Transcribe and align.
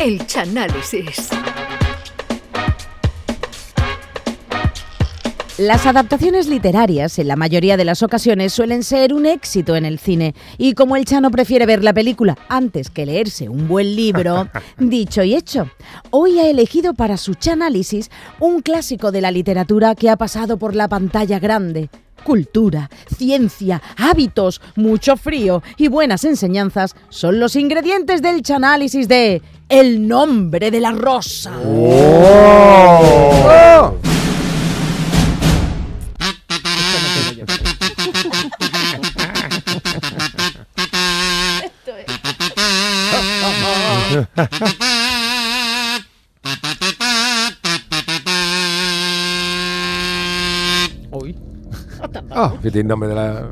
El 0.00 0.24
Chanálisis. 0.28 1.28
Las 5.58 5.86
adaptaciones 5.86 6.46
literarias, 6.46 7.18
en 7.18 7.26
la 7.26 7.34
mayoría 7.34 7.76
de 7.76 7.84
las 7.84 8.04
ocasiones, 8.04 8.52
suelen 8.52 8.84
ser 8.84 9.12
un 9.12 9.26
éxito 9.26 9.74
en 9.74 9.84
el 9.84 9.98
cine. 9.98 10.36
Y 10.56 10.74
como 10.74 10.94
el 10.94 11.04
Chano 11.04 11.32
prefiere 11.32 11.66
ver 11.66 11.82
la 11.82 11.92
película 11.92 12.38
antes 12.48 12.90
que 12.90 13.06
leerse 13.06 13.48
un 13.48 13.66
buen 13.66 13.96
libro, 13.96 14.48
dicho 14.78 15.24
y 15.24 15.34
hecho, 15.34 15.68
hoy 16.10 16.38
ha 16.38 16.48
elegido 16.48 16.94
para 16.94 17.16
su 17.16 17.34
Chanálisis 17.34 18.08
un 18.38 18.62
clásico 18.62 19.10
de 19.10 19.20
la 19.20 19.32
literatura 19.32 19.96
que 19.96 20.10
ha 20.10 20.16
pasado 20.16 20.58
por 20.58 20.76
la 20.76 20.86
pantalla 20.86 21.40
grande. 21.40 21.90
Cultura, 22.24 22.90
ciencia, 23.16 23.80
hábitos, 23.96 24.60
mucho 24.76 25.16
frío 25.16 25.62
y 25.76 25.88
buenas 25.88 26.24
enseñanzas 26.24 26.94
son 27.08 27.40
los 27.40 27.56
ingredientes 27.56 28.22
del 28.22 28.42
Chanálisis 28.42 29.08
de 29.08 29.42
El 29.68 30.06
nombre 30.06 30.70
de 30.70 30.80
la 30.80 30.92
rosa. 30.92 31.52
¡Oh! 31.64 32.98
Oh, 33.50 33.94
fíjate 52.60 52.80
el 52.80 52.86
nombre 52.86 53.08
de 53.08 53.14
la. 53.14 53.50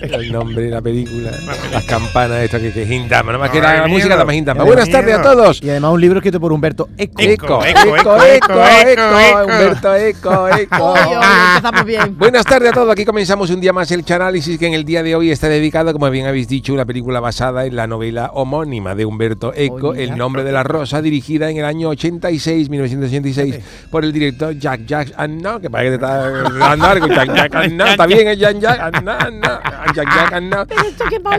el 0.02 0.32
nombre 0.32 0.62
de 0.64 0.70
la 0.70 0.82
película. 0.82 1.32
Las 1.72 1.84
campanas, 1.84 2.42
esto 2.42 2.58
que, 2.58 2.72
que 2.72 2.82
es 2.82 2.90
Hindama. 2.90 3.32
Nada 3.32 3.38
más 3.38 3.50
que 3.50 3.60
la, 3.60 3.82
la 3.82 3.88
música 3.88 4.16
da 4.16 4.24
más 4.24 4.34
Hindama. 4.34 4.64
Buenas 4.64 4.88
tardes 4.88 5.14
a 5.14 5.22
todos. 5.22 5.62
Y 5.62 5.70
además 5.70 5.92
un 5.92 6.00
libro 6.00 6.18
escrito 6.18 6.40
por 6.40 6.52
Humberto 6.52 6.88
Eco. 6.96 7.20
Eco, 7.20 7.64
Eco, 7.64 7.96
eco, 7.96 8.16
eco, 8.22 8.62
eco, 8.64 9.44
Humberto 9.44 9.94
Eco, 9.94 10.48
eco. 10.48 10.94
Empezamos 10.96 11.84
bien. 11.84 12.16
Buenas 12.18 12.44
tardes 12.44 12.70
a 12.70 12.72
todos, 12.72 12.90
aquí 12.90 13.04
comenzamos 13.04 13.50
un 13.50 13.60
día 13.60 13.72
más 13.72 13.90
el 13.90 14.04
Chanálisis 14.04 14.58
que 14.58 14.66
en 14.66 14.74
el 14.74 14.84
día 14.84 15.02
de 15.02 15.14
hoy 15.14 15.30
está 15.30 15.48
dedicado, 15.48 15.92
como 15.92 16.08
bien 16.10 16.26
habéis 16.26 16.48
dicho, 16.48 16.72
a 16.72 16.74
una 16.74 16.84
película 16.84 17.20
basada 17.20 17.66
en 17.66 17.76
la 17.76 17.86
novela 17.86 18.30
homónima 18.34 18.94
de 18.94 19.04
Humberto 19.04 19.52
Eco. 19.54 19.94
El 19.94 20.16
nombre 20.16 20.44
de 20.44 20.52
la 20.52 20.62
rosa, 20.62 21.02
dirigida 21.02 21.50
en 21.50 21.58
el 21.58 21.64
año 21.64 21.88
86, 21.88 22.68
1986, 22.68 23.60
por 23.90 24.04
el 24.04 24.12
director 24.12 24.56
Jack 24.58 24.86
Jack 24.86 25.12
Anna, 25.16 25.58
que 25.60 25.70
parece 25.70 25.92
que 25.92 25.98
te 25.98 26.04
está 26.04 26.30
dando 26.58 26.86
algo, 26.86 27.06
Jack 27.08 27.34
Jack 27.34 27.54
Anna, 27.54 27.95
está 27.96 28.06
bien 28.06 28.28
el 28.28 28.38
Jack 28.38 28.58
Jack 28.58 28.78
Anna, 28.80 29.18
Anna, 29.18 29.60
Jack 29.94 30.14
Jack 30.14 30.32
Anna. 30.32 30.66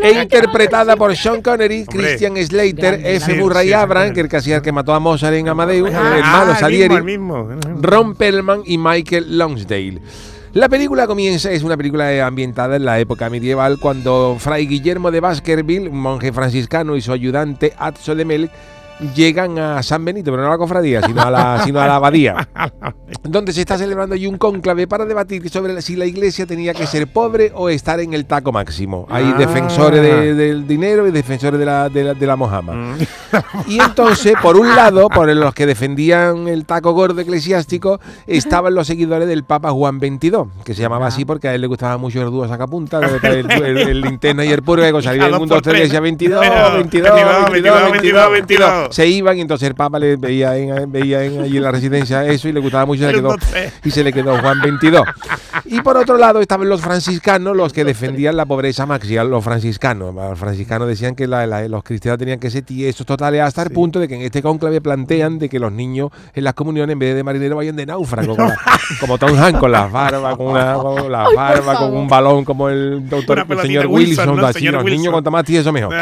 E 0.01 0.11
interpretada 0.23 0.95
por 0.95 1.15
Sean 1.15 1.41
Connery, 1.41 1.85
Hombre. 1.87 1.97
Christian 1.97 2.37
Slater, 2.37 3.01
F. 3.05 3.35
Murray 3.35 3.71
que 4.13 4.21
el 4.21 4.29
el 4.31 4.61
que 4.61 4.71
mató 4.71 4.93
a 4.93 4.99
Mozart 4.99 5.35
en 5.35 5.49
Amadeus, 5.49 5.91
Ah, 5.93 6.13
el 6.15 6.21
malo 6.23 6.51
el 6.51 6.57
Salieri. 6.57 7.01
mismo, 7.01 7.49
el 7.49 7.57
mismo. 7.57 7.81
Ron 7.81 8.15
Perlman 8.15 8.61
y 8.65 8.77
Michael 8.77 9.37
Longsdale. 9.37 10.01
La 10.53 10.69
película 10.69 11.05
comienza, 11.05 11.51
es 11.51 11.61
una 11.61 11.77
película 11.77 12.25
ambientada 12.25 12.77
en 12.77 12.85
la 12.85 12.99
época 12.99 13.29
medieval 13.29 13.77
cuando 13.79 14.37
Fray 14.39 14.65
Guillermo 14.65 15.11
de 15.11 15.19
Baskerville, 15.19 15.89
un 15.89 15.99
monje 15.99 16.31
franciscano 16.33 16.95
y 16.95 17.01
su 17.01 17.11
ayudante 17.11 17.73
Atso 17.77 18.15
de 18.15 18.25
Melk 18.25 18.51
llegan 19.15 19.57
a 19.59 19.83
San 19.83 20.03
Benito, 20.05 20.31
pero 20.31 20.41
no 20.43 20.47
a 20.49 20.51
la 20.51 20.57
cofradía, 20.57 21.01
sino 21.01 21.21
a 21.21 21.29
la, 21.31 21.61
sino 21.65 21.79
a 21.79 21.87
la 21.87 21.95
abadía, 21.97 22.47
donde 23.23 23.53
se 23.53 23.61
está 23.61 23.77
celebrando 23.77 24.15
allí 24.15 24.27
un 24.27 24.37
cónclave 24.37 24.87
para 24.87 25.05
debatir 25.05 25.47
sobre 25.49 25.81
si 25.81 25.95
la 25.95 26.05
iglesia 26.05 26.45
tenía 26.45 26.73
que 26.73 26.87
ser 26.87 27.07
pobre 27.07 27.51
o 27.53 27.69
estar 27.69 27.99
en 27.99 28.13
el 28.13 28.25
taco 28.25 28.51
máximo. 28.51 29.05
Hay 29.09 29.31
Ah. 29.33 29.37
defensores 29.37 30.01
de- 30.01 30.33
del 30.33 30.67
dinero 30.67 31.07
y 31.07 31.11
defensores 31.11 31.59
de 31.59 31.65
la, 31.65 31.89
de 31.89 32.03
la, 32.03 32.13
de 32.13 32.25
la 32.27 32.35
mojama. 32.35 32.73
Mm. 32.73 32.97
Y 33.67 33.79
entonces, 33.79 34.33
por 34.41 34.55
un 34.57 34.75
lado, 34.75 35.09
por 35.09 35.27
los 35.33 35.53
que 35.53 35.65
defendían 35.65 36.47
el 36.47 36.65
taco 36.65 36.91
gordo 36.93 37.19
eclesiástico, 37.21 37.99
estaban 38.25 38.73
los 38.75 38.87
seguidores 38.87 39.27
del 39.27 39.43
Papa 39.43 39.71
Juan 39.71 39.99
XXII, 39.99 40.31
que 40.63 40.73
se 40.73 40.81
llamaba 40.81 41.07
así 41.07 41.25
porque 41.25 41.47
a 41.47 41.55
él 41.55 41.61
le 41.61 41.67
gustaba 41.67 41.97
mucho 41.97 42.21
el 42.21 42.27
dúo 42.31 42.47
sacapunta, 42.47 42.99
el, 42.99 43.25
el, 43.25 43.51
el, 43.51 43.77
el 43.77 44.01
linterna 44.01 44.45
y 44.45 44.49
el 44.49 44.61
purga, 44.61 44.89
salía 45.01 45.25
el 45.25 45.31
Dos 45.31 45.39
mundo 45.39 45.61
tres. 45.61 45.81
decía 45.83 45.99
22, 45.99 46.39
Pero, 46.39 46.73
22, 46.73 47.11
22, 47.13 47.51
22, 47.51 47.91
22, 47.91 48.31
22. 48.31 48.95
Se 48.95 49.07
iban 49.07 49.37
y 49.37 49.41
entonces 49.41 49.67
el 49.67 49.75
Papa 49.75 49.99
le 49.99 50.15
veía, 50.15 50.55
en, 50.57 50.91
veía 50.91 51.23
en, 51.23 51.41
allí 51.41 51.57
en 51.57 51.63
la 51.63 51.71
residencia 51.71 52.25
eso 52.25 52.47
y 52.47 52.53
le 52.53 52.59
gustaba 52.59 52.85
mucho 52.85 53.03
y 53.03 53.05
se 53.07 53.11
le 53.13 53.19
quedó, 53.19 53.35
y 53.83 53.91
se 53.91 54.03
le 54.03 54.13
quedó 54.13 54.37
Juan 54.39 54.59
XXII. 54.61 55.01
Y 55.65 55.81
por 55.81 55.97
otro 55.97 56.17
lado 56.17 56.39
estaban 56.39 56.69
los 56.69 56.81
franciscanos, 56.81 57.55
los 57.55 57.73
que 57.73 57.83
defendían 57.83 58.37
la 58.37 58.45
pobreza 58.45 58.85
máxima, 58.85 59.23
los 59.23 59.43
franciscanos. 59.43 60.13
Los 60.15 60.39
franciscanos 60.39 60.87
decían 60.87 61.15
que 61.15 61.27
la- 61.27 61.45
la- 61.47 61.67
los 61.67 61.83
cristianos 61.83 62.17
tenían 62.19 62.39
que 62.39 62.49
ser 62.49 62.63
tiesos 62.63 63.05
totales 63.17 63.41
hasta 63.41 63.63
el 63.63 63.71
punto 63.71 63.99
de 63.99 64.07
que 64.07 64.15
en 64.15 64.21
este 64.21 64.41
cónclave 64.41 64.79
plantean 64.81 65.39
de 65.39 65.49
que 65.49 65.59
los 65.59 65.71
niños 65.71 66.11
en 66.33 66.43
las 66.43 66.53
comuniones 66.53 66.93
en 66.93 66.99
vez 66.99 67.15
de 67.15 67.23
marinero 67.23 67.55
vayan 67.57 67.75
de 67.75 67.85
náufrago, 67.85 68.35
como, 68.35 68.47
la- 68.49 68.57
como 68.99 69.17
Tom 69.17 69.37
Hanks 69.37 69.59
con 69.59 69.71
las 69.71 69.91
barbas, 69.91 70.37
con 70.37 70.47
una 70.47 70.73
con 70.75 71.11
las 71.11 71.33
barbas, 71.35 71.77
con 71.77 71.95
un 71.95 72.07
balón 72.07 72.45
como 72.45 72.69
el 72.69 73.07
doctor 73.09 73.39
el 73.49 73.59
señor 73.59 73.87
Wilson, 73.87 74.29
Wilson, 74.29 74.35
¿no? 74.37 74.45
así, 74.45 74.59
Señor 74.59 74.73
los 74.75 74.83
niños 74.85 75.11
cuanto 75.11 75.31
más 75.31 75.43
tieso 75.43 75.71
mejor. 75.73 75.93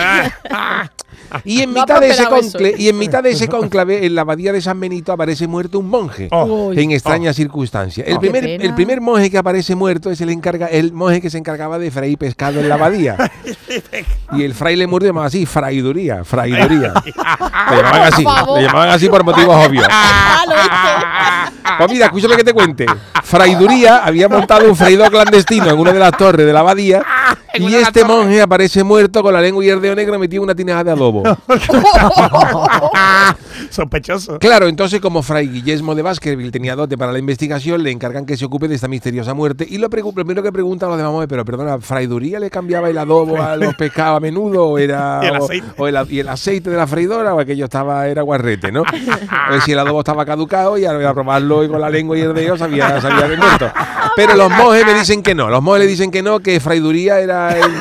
Ah, 1.31 1.41
Y 1.44 1.62
en 1.62 1.74
No 1.74 1.81
mitad 1.81 2.00
de 2.00 2.09
ese 2.09 2.25
conclave, 2.25 2.75
y 2.78 2.90
en 2.90 2.97
mitad 2.97 3.24
de 3.24 3.31
ese 3.31 3.47
conclave, 3.50 4.06
en 4.06 4.16
la 4.16 4.22
abadía 4.22 4.52
de 4.53 4.62
San 4.62 4.80
Benito 4.80 5.12
aparece 5.12 5.47
muerto 5.47 5.80
un 5.80 5.90
monje 5.90 6.28
oh. 6.31 6.72
En 6.74 6.91
extrañas 6.91 7.36
circunstancias. 7.36 8.08
El 8.08 8.18
Oh, 8.18 8.19
primer, 8.19 8.46
el 8.46 8.74
primer 8.75 9.02
monje 9.02 9.30
que 9.30 9.38
aparece 9.38 9.75
muerto 9.75 10.09
es 10.12 10.22
el 10.22 10.30
encarga, 10.30 10.68
el 10.68 10.94
monje 10.94 11.22
que 11.22 11.30
se 11.30 11.38
encargaba 11.38 11.78
de 11.80 11.91
freír 11.91 12.18
pescado 12.18 12.59
en 12.59 12.69
la 12.69 12.75
abadía. 12.75 13.18
y 14.34 14.44
el 14.44 14.53
fraile 14.53 14.88
muerto 14.88 15.08
llamaba 15.08 15.28
así, 15.28 15.46
fraiduría, 15.46 16.24
fraiduría. 16.24 16.94
le 17.06 17.78
llamaban 17.78 18.02
así, 18.13 18.24
le 18.56 18.62
llamaban 18.63 18.90
así 18.90 19.09
por 19.09 19.24
motivos 19.24 19.66
obvios. 19.68 19.86
Este. 19.86 21.56
Pues 21.78 21.92
mira, 21.92 22.06
escúchame 22.06 22.36
que 22.38 22.44
te 22.44 22.53
cuente. 22.53 22.86
Fraiduría 23.24 23.97
había 24.06 24.30
montado 24.30 24.69
un 24.69 24.75
freidor 24.75 25.09
clandestino 25.09 25.69
en 25.69 25.80
una 25.80 25.92
de 25.92 26.00
las 26.00 26.16
torres 26.16 26.46
de 26.46 26.53
la 26.53 26.59
abadía 26.62 27.03
y 27.56 27.74
este 27.75 28.03
monje 28.06 28.41
aparece 28.41 28.84
muerto 28.84 29.22
con 29.24 29.34
la 29.34 29.41
lengua 29.41 29.63
y 29.63 29.69
el 29.69 29.81
dedo 29.81 29.96
negro 29.96 30.19
metido 30.19 30.41
en 30.41 30.46
una 30.46 30.56
tinaja 30.56 30.84
de 30.84 30.91
adobo. 30.91 31.24
Sospechoso. 33.69 34.40
Claro, 34.40 34.68
entonces 34.68 35.00
como 35.00 35.22
Fray 35.24 35.47
Guillermo 35.47 35.96
de 35.96 36.02
Baskerville 36.02 36.52
tenía 36.52 36.75
dote 36.75 36.97
para 36.97 37.12
la 37.12 37.19
investigación, 37.19 37.84
le 37.84 37.91
encargan 37.91 38.25
que 38.25 38.38
se 38.38 38.46
ocupe 38.46 38.68
de 38.68 38.75
esta 38.75 38.88
misteriosa 38.88 39.34
muerte. 39.34 39.66
Y 39.69 39.78
lo, 39.78 39.90
primero 39.90 40.44
que 40.44 40.52
preguntan 40.52 40.90
los 40.90 40.97
demás, 40.97 41.13
"Oye, 41.13 41.28
pero 41.28 41.46
perdona, 41.46 41.80
¿Fraiduría 41.80 42.40
le 42.40 42.50
cambiaba 42.50 42.90
el 42.90 42.97
adobo 42.97 43.42
a 43.42 43.56
los 43.56 43.75
pescados 43.75 44.18
a 44.18 44.19
menudo 44.19 44.66
o 44.68 44.78
era 44.78 45.19
Y 45.24 45.28
el 45.28 45.38
o- 45.40 45.46
aceite. 45.46 45.68
o 45.78 45.88
el, 45.88 45.97
a- 45.97 46.06
y 46.09 46.19
el 46.19 46.30
aceite 46.30 46.69
de 46.69 46.78
la 46.78 46.88
freidora 46.88 47.34
o 47.34 47.40
aquello 47.40 47.66
estaba 47.66 48.07
era 48.07 48.22
guarrete, 48.22 48.72
¿no? 48.72 48.84
A 49.30 49.52
ver 49.52 49.62
si 49.62 49.72
el 49.72 49.80
adobo 49.80 50.00
estaba 50.00 50.25
caducado 50.25 50.78
y 50.78 50.86
a, 50.86 50.92
a 50.92 51.13
probarlo 51.13 51.63
y 51.63 51.69
con 51.69 51.81
la 51.81 51.90
lengua 51.90 52.18
y 52.18 52.22
el 52.22 52.34
dedo 52.34 52.57
sabía, 52.57 53.00
sabía 53.02 53.28
de 53.28 53.38
muerto. 53.38 53.72
Pero 54.16 54.36
los 54.36 54.50
monjes 54.50 54.86
me 54.86 54.94
dicen 54.94 55.24
que 55.24 55.36
no, 55.36 55.50
los 55.50 55.62
monjes 55.62 55.84
le 55.84 55.88
dicen 55.90 56.12
que 56.12 56.22
no, 56.22 56.40
que 56.40 56.59
Fraiduría 56.59 57.14
era 57.19 57.57
el, 57.57 57.71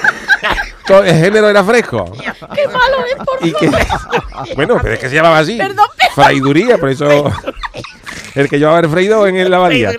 el 1.07 1.15
género 1.17 1.49
era 1.49 1.65
fresco. 1.65 2.13
Qué 2.55 2.67
malo 2.69 3.05
es, 3.07 3.17
por 3.17 3.47
Y 3.47 3.53
que, 3.53 3.71
bueno, 4.57 4.79
pero 4.83 4.95
es 4.95 5.01
que 5.01 5.09
se 5.09 5.15
llamaba 5.15 5.39
así. 5.39 5.57
Perdón, 5.57 5.87
Fraiduría, 6.15 6.79
por 6.79 6.91
eso. 6.91 7.33
El 8.35 8.49
que 8.49 8.59
llevaba 8.59 8.81
el 8.81 8.89
freído 8.89 9.27
en 9.27 9.51
la 9.51 9.57
abadía. 9.57 9.93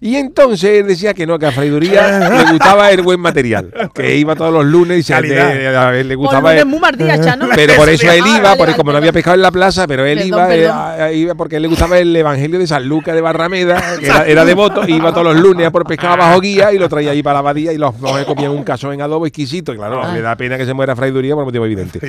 Y 0.00 0.16
entonces 0.16 0.80
él 0.80 0.86
decía 0.86 1.14
que 1.14 1.26
no, 1.26 1.38
que 1.38 1.46
a 1.46 1.52
Fraiduría 1.52 2.28
le 2.44 2.50
gustaba 2.52 2.90
el 2.90 3.02
buen 3.02 3.20
material. 3.20 3.72
Que 3.94 4.16
iba 4.16 4.34
todos 4.36 4.52
los 4.52 4.64
lunes 4.64 4.98
y 4.98 5.02
se, 5.02 5.14
a 5.14 5.18
él 5.18 6.08
le 6.08 6.14
gustaba. 6.14 6.50
lunes 6.50 6.62
el- 6.62 6.68
muy 6.68 6.78
mardía, 6.78 7.20
Chano. 7.20 7.46
pero 7.54 7.74
por 7.74 7.88
eso 7.88 8.10
él 8.10 8.22
Ah, 8.24 8.28
iba, 8.38 8.42
vale, 8.50 8.58
porque 8.58 8.74
como 8.74 8.92
no 8.92 8.98
había 8.98 9.12
pescado 9.12 9.34
en 9.36 9.42
la 9.42 9.50
plaza, 9.50 9.86
pero 9.86 10.04
él 10.04 10.18
Perdón, 10.18 10.28
iba, 10.28 10.54
eh, 10.54 10.60
perdón. 10.98 11.14
iba 11.18 11.34
porque 11.34 11.56
él 11.56 11.62
le 11.62 11.68
gustaba 11.68 11.98
el 11.98 12.14
Evangelio 12.14 12.58
de 12.58 12.66
San 12.66 12.86
Lucas 12.88 13.14
de 13.14 13.20
Barrameda, 13.20 13.82
que 13.98 14.06
era, 14.06 14.26
era 14.26 14.44
devoto, 14.44 14.84
e 14.84 14.90
iba 14.92 15.10
todos 15.12 15.34
los 15.34 15.36
lunes 15.40 15.66
a 15.66 15.70
por 15.70 15.84
pescado 15.86 16.16
bajo 16.16 16.40
guía 16.40 16.72
y 16.72 16.78
lo 16.78 16.88
traía 16.88 17.10
ahí 17.12 17.22
para 17.22 17.34
la 17.34 17.38
abadía 17.40 17.72
y 17.72 17.78
los 17.78 17.98
monjes 18.00 18.24
comían 18.26 18.50
un 18.52 18.62
cazón 18.64 18.92
en 18.94 19.02
adobo 19.02 19.26
exquisito. 19.26 19.72
Y 19.72 19.76
claro, 19.76 20.02
Ay. 20.04 20.14
le 20.14 20.20
da 20.22 20.36
pena 20.36 20.56
que 20.56 20.64
se 20.66 20.74
muera 20.74 20.94
Fraiduría 20.96 21.34
por 21.34 21.44
motivo 21.44 21.64
evidente. 21.66 22.00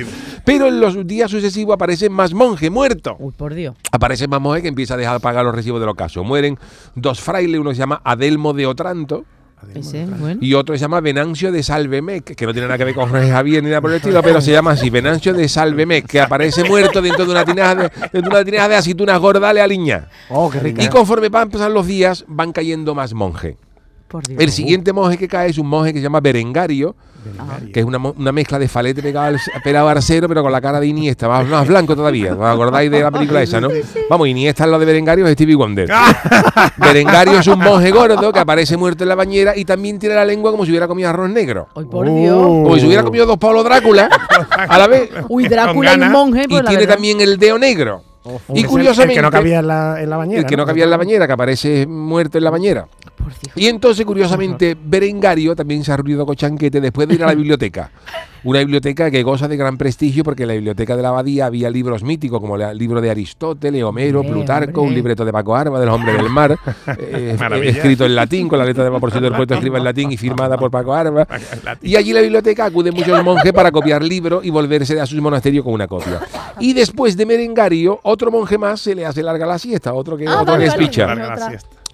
Pero 0.44 0.66
en 0.68 0.80
los 0.80 1.06
días 1.06 1.30
sucesivos 1.30 1.74
aparecen 1.74 2.12
más 2.12 2.32
monjes 2.34 2.70
muertos. 2.70 3.14
Uy, 3.18 3.32
por 3.36 3.54
Dios. 3.54 3.74
Aparece 3.92 4.28
más 4.28 4.40
monje 4.40 4.62
que 4.62 4.68
empieza 4.68 4.94
a 4.94 4.96
dejar 4.96 5.20
pagar 5.20 5.44
los 5.44 5.54
recibos 5.54 5.80
de 5.80 5.86
los 5.86 5.94
casos. 5.96 6.24
Mueren 6.24 6.58
dos 6.94 7.20
frailes, 7.20 7.60
uno 7.60 7.70
se 7.80 7.82
llama 7.82 8.02
Adelmo 8.04 8.52
de 8.52 8.66
Otranto 8.66 9.24
Ese, 9.74 10.04
bueno. 10.04 10.38
y 10.42 10.52
otro 10.52 10.74
se 10.74 10.80
llama 10.82 11.00
Venancio 11.00 11.50
de 11.50 11.62
Salvemec, 11.62 12.34
que 12.34 12.46
no 12.46 12.52
tiene 12.52 12.68
nada 12.68 12.76
que 12.76 12.84
ver 12.84 12.94
con 12.94 13.08
Jorge 13.08 13.30
Javier 13.30 13.62
ni 13.62 13.70
nada 13.70 13.80
por 13.80 13.90
el 13.90 13.96
estilo, 13.96 14.22
pero 14.22 14.40
se 14.40 14.52
llama 14.52 14.72
así, 14.72 14.90
Venancio 14.90 15.32
de 15.32 15.48
Salvemec, 15.48 16.06
que 16.06 16.20
aparece 16.20 16.62
muerto 16.64 17.00
dentro 17.00 17.24
de 17.24 17.30
una 17.30 17.44
tinaja 17.44 17.74
de, 17.74 17.90
dentro 18.12 18.20
de, 18.20 18.28
una 18.28 18.44
tinaja 18.44 18.68
de 18.68 18.74
aceitunas 18.76 19.18
gordales 19.18 19.62
aliña. 19.62 20.08
Oh, 20.28 20.50
qué 20.50 20.60
rica. 20.60 20.82
Y 20.82 20.88
conforme 20.88 21.30
van 21.30 21.48
pasando 21.48 21.74
los 21.74 21.86
días, 21.86 22.24
van 22.28 22.52
cayendo 22.52 22.94
más 22.94 23.14
monjes. 23.14 23.56
Por 24.10 24.26
Dios. 24.26 24.42
El 24.42 24.50
siguiente 24.50 24.92
monje 24.92 25.16
que 25.16 25.28
cae 25.28 25.50
es 25.50 25.58
un 25.58 25.68
monje 25.68 25.92
que 25.92 26.00
se 26.00 26.02
llama 26.02 26.18
Berengario, 26.20 26.96
Berengario. 27.24 27.72
que 27.72 27.78
es 27.80 27.86
una, 27.86 28.32
mezcla 28.32 28.58
de 28.58 28.66
falete 28.66 29.02
pegado 29.02 29.26
al, 29.26 29.38
pegado 29.62 29.88
al 29.88 29.96
acero, 29.98 30.26
pero 30.26 30.42
con 30.42 30.50
la 30.50 30.60
cara 30.60 30.80
de 30.80 30.86
Iniesta, 30.88 31.28
más, 31.28 31.46
más 31.46 31.68
blanco 31.68 31.94
todavía. 31.94 32.34
¿Os 32.34 32.40
acordáis 32.44 32.90
de 32.90 33.00
la 33.00 33.10
película 33.12 33.40
esa, 33.42 33.60
no? 33.60 33.68
Vamos, 34.08 34.26
Iniesta 34.26 34.64
es 34.64 34.70
lo 34.70 34.78
de 34.80 34.86
Berengario, 34.86 35.26
es 35.26 35.32
Stevie 35.34 35.54
Wonder. 35.54 35.88
Berengario 36.76 37.38
es 37.38 37.46
un 37.46 37.58
monje 37.60 37.90
gordo 37.90 38.32
que 38.32 38.38
aparece 38.40 38.76
muerto 38.76 39.04
en 39.04 39.08
la 39.08 39.14
bañera 39.14 39.56
y 39.56 39.64
también 39.64 39.98
tiene 39.98 40.14
la 40.14 40.24
lengua 40.24 40.50
como 40.50 40.64
si 40.64 40.70
hubiera 40.70 40.88
comido 40.88 41.08
arroz 41.08 41.30
negro. 41.30 41.68
Ay, 41.76 41.84
por 41.84 42.08
Oh. 42.08 42.14
Dios. 42.14 42.36
Como 42.42 42.78
si 42.78 42.86
hubiera 42.86 43.02
comido 43.02 43.26
dos 43.26 43.38
Pablo 43.38 43.62
Drácula 43.62 44.08
a 44.68 44.78
la 44.78 44.86
vez. 44.88 45.10
Uy, 45.28 45.46
Drácula 45.48 45.94
y 45.94 45.98
monje. 45.98 46.42
Y 46.44 46.48
pues 46.48 46.62
la 46.64 46.68
tiene 46.70 46.82
verdad. 46.82 46.94
también 46.94 47.20
el 47.20 47.38
dedo 47.38 47.58
negro. 47.58 48.02
Y 48.52 48.60
el- 48.60 48.66
curiosamente. 48.66 49.14
El 49.14 49.18
que 49.18 49.22
no 49.22 49.30
cabía 49.30 49.58
en 49.60 49.66
la, 49.66 50.02
en 50.02 50.10
la 50.10 50.16
bañera. 50.16 50.40
el 50.40 50.46
que 50.46 50.56
no 50.56 50.66
cabía 50.66 50.84
en 50.84 50.90
la 50.90 50.96
bañera, 50.96 51.26
que 51.26 51.32
aparece 51.32 51.86
muerto 51.86 52.38
en 52.38 52.44
la 52.44 52.50
bañera. 52.50 52.86
Por 53.22 53.32
Dios. 53.38 53.52
Y 53.56 53.66
entonces, 53.66 54.04
curiosamente, 54.04 54.76
Berengario 54.82 55.54
también 55.54 55.84
se 55.84 55.92
ha 55.92 55.96
reunido 55.96 56.26
con 56.26 56.36
Chanquete 56.36 56.80
después 56.80 57.06
de 57.08 57.14
ir 57.14 57.24
a 57.24 57.26
la 57.26 57.34
biblioteca. 57.36 57.90
Una 58.42 58.60
biblioteca 58.60 59.10
que 59.10 59.22
goza 59.22 59.48
de 59.48 59.56
gran 59.58 59.76
prestigio 59.76 60.24
porque 60.24 60.44
en 60.44 60.48
la 60.48 60.54
biblioteca 60.54 60.96
de 60.96 61.02
la 61.02 61.10
abadía 61.10 61.44
había 61.44 61.68
libros 61.68 62.02
míticos 62.02 62.40
como 62.40 62.56
el 62.56 62.78
libro 62.78 63.02
de 63.02 63.10
Aristóteles, 63.10 63.82
Homero, 63.82 64.20
Hombre, 64.20 64.32
Plutarco, 64.32 64.80
un 64.80 64.94
libreto 64.94 65.26
de 65.26 65.32
Paco 65.32 65.54
Arba, 65.54 65.78
de 65.78 65.84
los 65.84 65.94
hombres 65.94 66.16
del 66.16 66.30
mar, 66.30 66.56
eh, 66.98 67.36
escrito 67.64 68.06
en 68.06 68.14
latín, 68.14 68.48
con 68.48 68.58
la 68.58 68.64
letra 68.64 68.84
de 68.84 68.90
por 68.98 69.10
cierto 69.10 69.28
el 69.28 69.34
poeta 69.34 69.56
escribe 69.56 69.76
en 69.76 69.84
latín 69.84 70.10
y 70.10 70.16
firmada 70.16 70.56
por 70.56 70.70
Paco 70.70 70.94
Arba. 70.94 71.26
Y 71.82 71.96
allí 71.96 72.10
en 72.10 72.16
la 72.16 72.22
biblioteca 72.22 72.64
acuden 72.64 72.94
muchos 72.94 73.22
monjes 73.22 73.52
para 73.52 73.70
copiar 73.70 74.02
libros 74.02 74.42
y 74.42 74.48
volverse 74.48 74.98
a 74.98 75.04
su 75.04 75.20
monasterio 75.20 75.62
con 75.62 75.74
una 75.74 75.86
copia. 75.86 76.20
Y 76.60 76.72
después 76.72 77.18
de 77.18 77.26
Merengario, 77.26 78.00
otro 78.02 78.30
monje 78.30 78.56
más 78.56 78.80
se 78.80 78.94
le 78.94 79.04
hace 79.04 79.22
larga 79.22 79.44
la 79.44 79.58
siesta, 79.58 79.92
otro 79.92 80.16
que, 80.16 80.26
Ah, 80.26 80.40
otro 80.40 80.56
que 80.56 80.64
es 80.64 80.74
picha. 80.74 81.14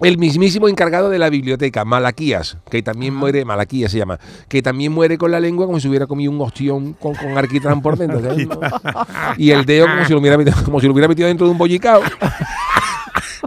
El 0.01 0.19
mismísimo 0.19 0.67
encargado 0.67 1.09
de 1.09 1.17
la 1.17 1.29
biblioteca, 1.29 1.83
Malaquías, 1.83 2.57
que 2.69 2.83
también 2.83 3.15
muere, 3.15 3.45
Malaquías 3.45 3.91
se 3.91 3.97
llama, 3.97 4.19
que 4.47 4.61
también 4.61 4.91
muere 4.91 5.17
con 5.17 5.31
la 5.31 5.39
lengua 5.39 5.65
como 5.65 5.79
si 5.79 5.87
hubiera 5.87 6.05
comido 6.05 6.31
un 6.31 6.39
ostión 6.39 6.93
con, 6.93 7.15
con 7.15 7.35
arquitrán 7.35 7.81
por 7.81 7.97
dentro. 7.97 8.21
¿sabes? 8.21 8.47
y 9.37 9.49
el 9.49 9.65
dedo 9.65 9.87
como 9.87 10.05
si 10.05 10.13
lo 10.13 10.19
hubiera 10.19 10.37
metido, 10.37 10.55
como 10.63 10.79
si 10.79 10.85
lo 10.85 10.93
hubiera 10.93 11.07
metido 11.07 11.27
dentro 11.27 11.47
de 11.47 11.51
un 11.51 11.57
bollicao. 11.57 12.01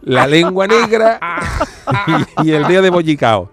La 0.03 0.27
lengua 0.27 0.67
negra 0.67 1.19
y, 2.43 2.49
y 2.49 2.53
el 2.53 2.67
dedo 2.67 2.83
de 2.83 2.91
bollicao. 2.91 3.51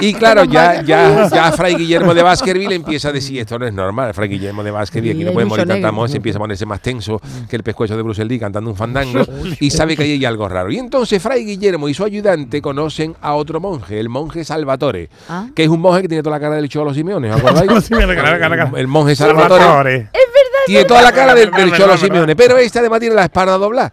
Y 0.00 0.14
claro, 0.14 0.44
ya, 0.44 0.82
ya, 0.82 1.28
ya 1.28 1.52
Fray 1.52 1.74
Guillermo 1.74 2.14
de 2.14 2.22
Baskerville 2.22 2.74
empieza 2.74 3.08
a 3.08 3.12
decir, 3.12 3.40
esto 3.40 3.58
no 3.58 3.66
es 3.66 3.72
normal, 3.72 4.14
Fray 4.14 4.28
Guillermo 4.28 4.62
de 4.62 4.70
Baskerville, 4.70 5.12
aquí 5.12 5.22
Y 5.22 5.24
no 5.24 5.32
puede 5.32 5.46
morir 5.46 5.66
tanta 5.66 5.90
moza, 5.92 6.16
empieza 6.16 6.38
a 6.38 6.40
ponerse 6.40 6.66
más 6.66 6.80
tenso 6.80 7.20
que 7.48 7.56
el 7.56 7.62
pescuezo 7.62 7.96
de 7.96 8.02
Bruce 8.02 8.24
Lee 8.24 8.38
cantando 8.38 8.70
un 8.70 8.76
fandango 8.76 9.22
y 9.60 9.70
sabe 9.70 9.96
que 9.96 10.04
ahí 10.04 10.12
hay 10.12 10.24
algo 10.24 10.48
raro. 10.48 10.70
Y 10.70 10.78
entonces 10.78 11.22
Fray 11.22 11.44
Guillermo 11.44 11.88
y 11.88 11.94
su 11.94 12.04
ayudante 12.04 12.62
conocen 12.62 13.16
a 13.20 13.34
otro 13.34 13.60
monje, 13.60 13.98
el 13.98 14.08
monje 14.08 14.44
Salvatore, 14.44 15.08
Ah. 15.28 15.46
que 15.54 15.64
es 15.64 15.68
un 15.68 15.80
monje 15.80 16.02
que 16.02 16.08
tiene 16.08 16.22
toda 16.22 16.36
la 16.36 16.40
cara 16.40 16.56
del 16.56 16.68
Cholo 16.68 16.94
Simeone, 16.94 17.32
¿os 17.32 17.40
acordáis? 17.44 17.90
El 18.76 18.86
monje 18.88 19.16
Salvatore 19.16 19.60
Salvatore. 19.62 20.08
Tiene 20.66 20.84
toda 20.84 21.02
la 21.02 21.12
cara 21.12 21.34
del, 21.34 21.50
Cholo. 21.72 21.96
Simeone, 21.96 22.36
pero 22.36 22.56
este 22.58 22.78
además 22.78 23.00
tiene 23.00 23.14
la 23.14 23.24
espalda 23.24 23.56
doblada. 23.58 23.92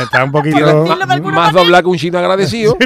Está 0.00 0.24
un 0.24 0.32
poquito. 0.32 0.84
más 1.24 1.52
doblada 1.52 1.82
que 1.82 1.88
un 1.88 1.98
chino 1.98 2.18
agradecido. 2.18 2.76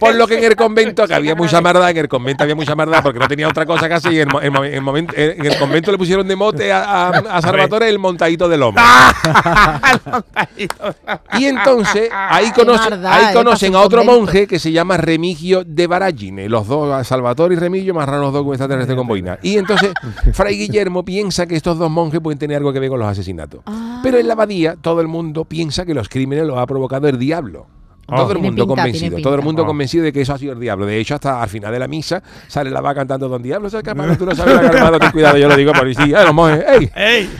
Por 0.00 0.14
lo 0.14 0.26
que 0.26 0.38
en 0.38 0.44
el 0.44 0.56
convento, 0.56 1.06
que 1.06 1.14
había 1.14 1.34
mucha 1.34 1.60
maldad, 1.60 1.90
en 1.90 1.96
el 1.98 2.08
convento 2.08 2.42
había 2.44 2.54
mucha 2.54 2.74
maldad 2.74 3.02
porque 3.02 3.18
no 3.18 3.28
tenía 3.28 3.48
otra 3.48 3.66
cosa 3.66 3.88
que 3.88 3.94
hacer. 3.94 4.12
Y 4.12 4.20
en, 4.20 4.28
en 4.42 4.56
en 4.64 4.82
momento- 4.82 5.14
en 5.16 5.44
el 5.46 5.58
convento 5.58 5.92
le 5.92 5.98
pusieron 5.98 6.26
de 6.26 6.36
mote 6.36 6.72
a, 6.72 6.82
a, 6.82 7.08
a 7.10 7.42
Salvatore 7.42 7.88
el 7.88 7.98
montadito 7.98 8.48
del 8.48 8.60
lomo. 8.60 8.78
y 11.38 11.44
entonces 11.46 12.08
ahí, 12.12 12.50
conoce- 12.52 12.90
maldad, 12.90 13.12
ahí 13.12 13.34
conocen 13.34 13.74
a 13.74 13.80
otro 13.80 14.04
monje 14.04 14.46
que 14.46 14.58
se 14.58 14.72
llama 14.72 14.96
Remigio 14.96 15.62
de 15.64 15.86
Baragine. 15.86 16.48
Los 16.48 16.66
dos, 16.66 17.06
Salvatore 17.06 17.54
y 17.54 17.58
Remigio, 17.58 17.94
más 17.94 18.06
raros 18.06 18.22
los 18.26 18.32
dos 18.32 18.44
con 18.44 18.52
extraterrestre 18.54 18.96
con 18.96 19.06
boina. 19.06 19.38
Y 19.42 19.58
entonces 19.58 19.92
Fray 20.32 20.56
Guillermo 20.56 21.04
piensa 21.04 21.46
que 21.46 21.56
estos 21.56 21.78
dos 21.78 21.90
monjes 21.90 22.20
pueden 22.20 22.38
tener 22.38 22.57
algo 22.58 22.72
que 22.72 22.80
ver 22.80 22.90
con 22.90 22.98
los 23.00 23.08
asesinatos. 23.08 23.60
Ah. 23.66 24.00
Pero 24.02 24.18
en 24.18 24.26
la 24.28 24.34
abadía 24.34 24.76
todo 24.76 25.00
el 25.00 25.08
mundo 25.08 25.44
piensa 25.46 25.84
que 25.86 25.94
los 25.94 26.08
crímenes 26.08 26.46
los 26.46 26.58
ha 26.58 26.66
provocado 26.66 27.08
el 27.08 27.18
diablo. 27.18 27.66
Oh. 28.10 28.16
Todo 28.16 28.32
el 28.32 28.38
mundo 28.38 28.66
pinta, 28.66 28.82
convencido, 28.82 29.18
todo 29.22 29.34
el 29.34 29.42
mundo 29.42 29.64
Oh. 29.64 29.66
convencido 29.66 30.02
de 30.04 30.14
que 30.14 30.22
eso 30.22 30.32
ha 30.32 30.38
sido 30.38 30.54
el 30.54 30.60
diablo. 30.60 30.86
De 30.86 30.98
hecho, 30.98 31.14
hasta 31.14 31.42
al 31.42 31.48
final 31.50 31.70
de 31.72 31.78
la 31.78 31.88
misa 31.88 32.22
sale 32.46 32.70
la 32.70 32.80
va 32.80 32.94
cantando 32.94 33.28
Don 33.28 33.42
Diablo, 33.42 33.68
se 33.68 33.82
calmado, 33.82 34.16
tú 34.18 34.24
no 34.24 34.34
sabes 34.34 34.54
la 34.62 34.70
calmado, 34.70 34.98
ten 34.98 35.10
cuidado, 35.10 35.36
yo 35.36 35.46
lo 35.46 35.54
digo 35.54 35.72
policía, 35.72 36.24
los 36.24 36.32
monjes, 36.32 36.64
ey, 36.68 36.90
¡Ey! 36.94 37.30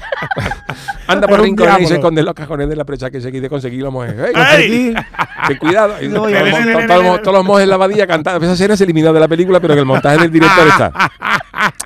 anda 1.06 1.26
por 1.26 1.40
rincones 1.40 1.72
y 1.72 1.74
se 1.74 1.78
diablo. 1.80 1.94
esconden 1.96 2.24
los 2.26 2.34
cajones 2.34 2.68
de 2.68 2.76
la 2.76 2.84
precha 2.84 3.10
que 3.10 3.18
se 3.22 3.30
quiere 3.30 3.48
conseguir 3.48 3.82
los 3.82 3.90
monjes, 3.92 4.14
ey, 4.18 4.32
¡Ey! 4.58 4.94
ten 5.48 5.56
cuidado. 5.56 5.94
Todos, 6.12 7.32
los- 7.34 7.44
monjes 7.46 7.62
en 7.64 7.68
la 7.70 7.74
abadía 7.76 8.06
cantando. 8.06 8.44
Esa 8.44 8.52
escena 8.52 8.76
se 8.76 8.84
eliminó 8.84 9.10
de 9.14 9.20
la 9.20 9.28
película, 9.28 9.60
pero 9.60 9.72
en 9.72 9.78
el 9.78 9.86
montaje 9.86 10.18
del 10.18 10.30
director 10.30 10.68
está. 10.68 10.92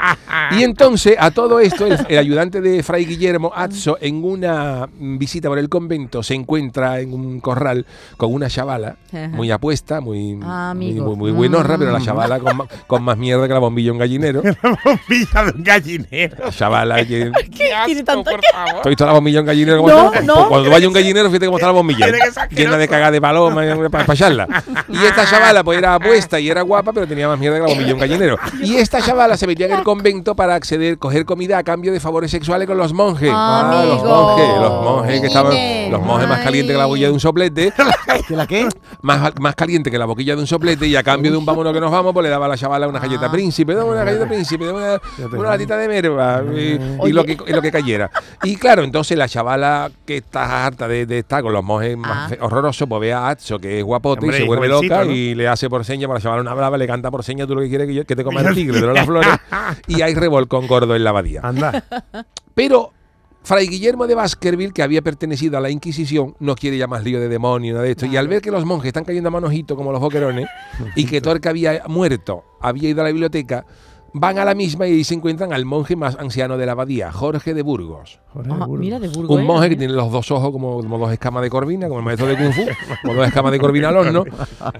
Y 0.58 0.64
entonces, 0.64 1.16
a 1.18 1.30
todo 1.30 1.60
esto, 1.60 1.86
el, 1.86 1.98
el 2.08 2.18
ayudante 2.18 2.60
de 2.60 2.82
Fray 2.82 3.04
Guillermo, 3.04 3.52
Atzo, 3.54 3.98
en 4.00 4.22
una 4.24 4.86
mm, 4.86 5.18
visita 5.18 5.48
por 5.48 5.58
el 5.58 5.68
convento, 5.68 6.22
se 6.22 6.34
encuentra 6.34 7.00
en 7.00 7.12
un 7.14 7.40
corral 7.40 7.86
con 8.16 8.32
una 8.32 8.48
chavala, 8.48 8.96
muy 9.32 9.50
apuesta, 9.50 10.00
muy, 10.00 10.38
Ah, 10.42 10.72
muy, 10.76 10.92
muy, 10.94 11.16
muy 11.16 11.30
buenorra, 11.32 11.76
pero 11.78 11.90
la 11.92 11.98
Mm. 11.98 12.04
chavala 12.04 12.40
con, 12.86 13.02
más 13.02 13.16
mierda 13.16 13.46
que 13.46 13.54
la 13.54 13.60
bombilla 13.60 13.86
de 13.86 13.92
un 13.92 13.98
gallinero. 13.98 14.42
Bombilla 14.84 15.44
de 15.44 15.52
un 15.56 15.64
gallinero. 15.64 16.36
La 16.44 16.50
chavala 16.50 17.04
que... 17.04 17.30
Tiene 17.86 18.02
tanto 18.02 18.30
que- 18.30 18.40
¿Has 18.54 18.84
visto 18.88 19.06
la 19.06 19.12
bombilla 19.12 19.36
de 19.36 19.40
un 19.40 19.46
gallinero? 19.46 19.86
No, 19.86 20.06
está? 20.12 20.20
no. 20.22 20.48
Cuando 20.48 20.70
vaya 20.70 20.88
un 20.88 20.94
gallinero, 20.94 21.28
fíjate 21.28 21.46
cómo 21.46 21.58
está 21.58 21.66
la 21.68 21.72
bombilla. 21.72 22.06
Llena 22.50 22.76
de 22.76 22.88
cagada 22.88 23.10
de 23.12 23.20
paloma 23.20 23.62
para 23.90 24.12
echarla. 24.12 24.46
Y 24.88 24.96
esta 25.04 25.24
chavala 25.26 25.62
pues 25.62 25.78
era 25.78 25.94
apuesta 25.94 26.40
y 26.40 26.48
era 26.50 26.62
guapa, 26.62 26.92
pero 26.92 27.06
tenía 27.06 27.28
más 27.28 27.38
mierda 27.38 27.56
que 27.58 27.62
la 27.62 27.68
bombilla 27.68 27.88
de 27.88 27.94
un 27.94 28.00
gallinero. 28.00 28.38
Y 28.62 28.74
esta 28.76 29.00
chavala 29.00 29.36
se 29.36 29.46
metía 29.46 29.66
en 29.66 29.72
el 29.72 29.82
convento 29.84 30.34
para 30.34 30.41
acceder, 30.50 30.98
coger 30.98 31.24
comida 31.24 31.58
a 31.58 31.62
cambio 31.62 31.92
de 31.92 32.00
favores 32.00 32.30
sexuales 32.30 32.66
con 32.68 32.76
los 32.76 32.92
monjes. 32.92 33.30
Ah, 33.32 33.82
los 33.86 34.00
Amigo. 34.00 34.14
monjes, 34.14 34.48
los 34.60 34.82
monjes 34.84 35.20
que 35.20 35.26
estaban, 35.26 35.90
los 35.90 36.00
monjes 36.02 36.28
más 36.28 36.40
calientes 36.40 36.72
que 36.74 36.78
la 36.78 36.86
boquilla 36.86 37.06
de 37.08 37.12
un 37.12 37.20
soplete, 37.20 37.72
¿Que 38.28 38.36
la 38.36 38.46
qué? 38.46 38.68
más, 39.02 39.32
más 39.40 39.54
caliente 39.54 39.90
que 39.90 39.98
la 39.98 40.04
boquilla 40.06 40.34
de 40.34 40.40
un 40.40 40.46
soplete, 40.46 40.86
y 40.86 40.96
a 40.96 41.02
cambio 41.02 41.30
de 41.30 41.36
un 41.36 41.44
vámonos 41.46 41.72
que 41.72 41.80
nos 41.80 41.90
vamos, 41.90 42.12
pues 42.12 42.24
le 42.24 42.30
daba 42.30 42.46
a 42.46 42.48
la 42.50 42.56
chavala 42.56 42.88
una 42.88 42.98
galleta 43.00 43.26
Ah. 43.26 43.30
príncipe, 43.32 43.74
dame 43.74 43.90
una 43.90 44.04
galleta 44.04 44.26
príncipe, 44.28 44.64
dame 44.66 44.78
una, 44.78 45.00
una 45.38 45.48
latita 45.50 45.76
de 45.76 45.88
merva, 45.88 46.42
y, 46.54 46.78
y 47.08 47.12
lo 47.12 47.24
que, 47.24 47.36
y 47.46 47.52
lo 47.52 47.60
que 47.62 47.70
cayera. 47.70 48.10
Y 48.42 48.56
claro, 48.56 48.82
entonces 48.84 49.16
la 49.18 49.28
chavala 49.28 49.90
que 50.06 50.18
está 50.18 50.66
harta 50.66 50.86
de, 50.88 51.06
de 51.06 51.18
estar 51.20 51.42
con 51.42 51.52
los 51.52 51.62
monjes 51.64 51.96
más 51.96 52.12
Ah. 52.12 52.28
fe- 52.28 52.38
horrorosos, 52.40 52.88
pues 52.88 53.00
ve 53.00 53.12
a 53.12 53.28
Atzo, 53.28 53.58
que 53.58 53.78
es 53.78 53.84
guapote, 53.84 54.20
Hombre, 54.26 54.36
y 54.38 54.40
se 54.42 54.46
vuelve 54.46 54.68
loca 54.68 55.04
¿no? 55.04 55.10
y 55.10 55.34
le 55.34 55.48
hace 55.48 55.68
por 55.70 55.84
seña 55.84 56.06
para 56.06 56.18
la 56.18 56.22
chavala 56.22 56.42
una 56.42 56.54
brava, 56.54 56.76
le 56.76 56.86
canta 56.86 57.10
por 57.10 57.24
seña, 57.24 57.46
tú 57.46 57.54
lo 57.54 57.60
que 57.62 57.68
quieres 57.68 57.86
que, 57.86 57.94
yo- 57.94 58.04
que 58.04 58.14
te 58.16 58.22
coma 58.24 58.40
el 58.42 58.54
tigre 58.54 58.80
de 58.80 58.86
las 58.92 59.06
flores, 59.06 59.28
y 59.88 60.02
hay 60.02 60.14
revolcón 60.32 60.66
gordo 60.66 60.96
en 60.96 61.04
la 61.04 61.10
abadía. 61.10 61.40
Anda. 61.42 61.84
Pero 62.54 62.92
Fray 63.44 63.66
Guillermo 63.66 64.06
de 64.06 64.14
Baskerville, 64.14 64.72
que 64.72 64.82
había 64.82 65.02
pertenecido 65.02 65.58
a 65.58 65.60
la 65.60 65.68
Inquisición, 65.68 66.34
no 66.40 66.54
quiere 66.54 66.78
ya 66.78 66.86
más 66.86 67.04
lío 67.04 67.20
de 67.20 67.28
demonio, 67.28 67.74
nada 67.74 67.84
de 67.84 67.90
esto. 67.90 68.06
Y 68.06 68.16
al 68.16 68.28
ver 68.28 68.40
que 68.40 68.50
los 68.50 68.64
monjes 68.64 68.88
están 68.88 69.04
cayendo 69.04 69.28
a 69.28 69.32
manojito 69.32 69.76
como 69.76 69.92
los 69.92 70.00
boquerones, 70.00 70.48
y 70.96 71.06
que 71.06 71.20
todo 71.20 71.34
el 71.34 71.40
que 71.40 71.48
había 71.48 71.82
muerto 71.88 72.44
había 72.60 72.88
ido 72.88 73.00
a 73.02 73.04
la 73.04 73.10
biblioteca, 73.10 73.66
van 74.14 74.38
a 74.38 74.44
la 74.44 74.54
misma 74.54 74.86
y 74.86 74.92
ahí 74.92 75.04
se 75.04 75.14
encuentran 75.14 75.52
al 75.52 75.64
monje 75.64 75.96
más 75.96 76.16
anciano 76.18 76.56
de 76.58 76.66
la 76.66 76.72
abadía, 76.72 77.10
Jorge 77.12 77.54
de 77.54 77.62
Burgos. 77.62 78.18
Jorge 78.32 78.50
Ah, 78.52 78.56
Burgos. 78.66 78.78
mira, 78.80 78.98
de 78.98 79.08
Burgos. 79.08 79.38
Un 79.38 79.44
monje 79.46 79.70
que 79.70 79.76
tiene 79.76 79.92
los 79.92 80.10
dos 80.10 80.30
ojos 80.30 80.50
como, 80.52 80.76
como 80.78 80.98
dos 80.98 81.12
escamas 81.12 81.42
de 81.42 81.50
corvina, 81.50 81.86
como 81.88 82.00
el 82.00 82.04
maestro 82.04 82.26
de 82.26 82.36
Kung 82.36 82.52
Fu, 82.52 82.62
como 83.02 83.14
dos 83.14 83.26
escamas 83.26 83.52
de 83.52 83.58
corvina 83.58 83.88
al 83.88 83.96
horno, 83.96 84.24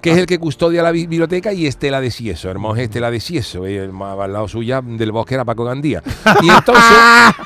que 0.00 0.10
es 0.12 0.18
el 0.18 0.26
que 0.26 0.38
custodia 0.38 0.82
la 0.82 0.90
bi- 0.90 1.06
biblioteca 1.06 1.52
y 1.52 1.66
Estela 1.66 2.00
de 2.00 2.10
Cieso, 2.10 2.50
el 2.50 2.58
monje 2.58 2.84
Estela 2.84 3.10
de 3.10 3.20
Cieso, 3.20 3.68
y 3.68 3.74
el 3.74 3.92
más 3.92 4.18
al 4.18 4.32
lado 4.32 4.48
suya 4.48 4.80
del 4.82 5.12
bosque 5.12 5.34
era 5.34 5.44
Paco 5.44 5.64
Gandía. 5.64 6.02
Y 6.42 6.48
entonces, 6.48 6.84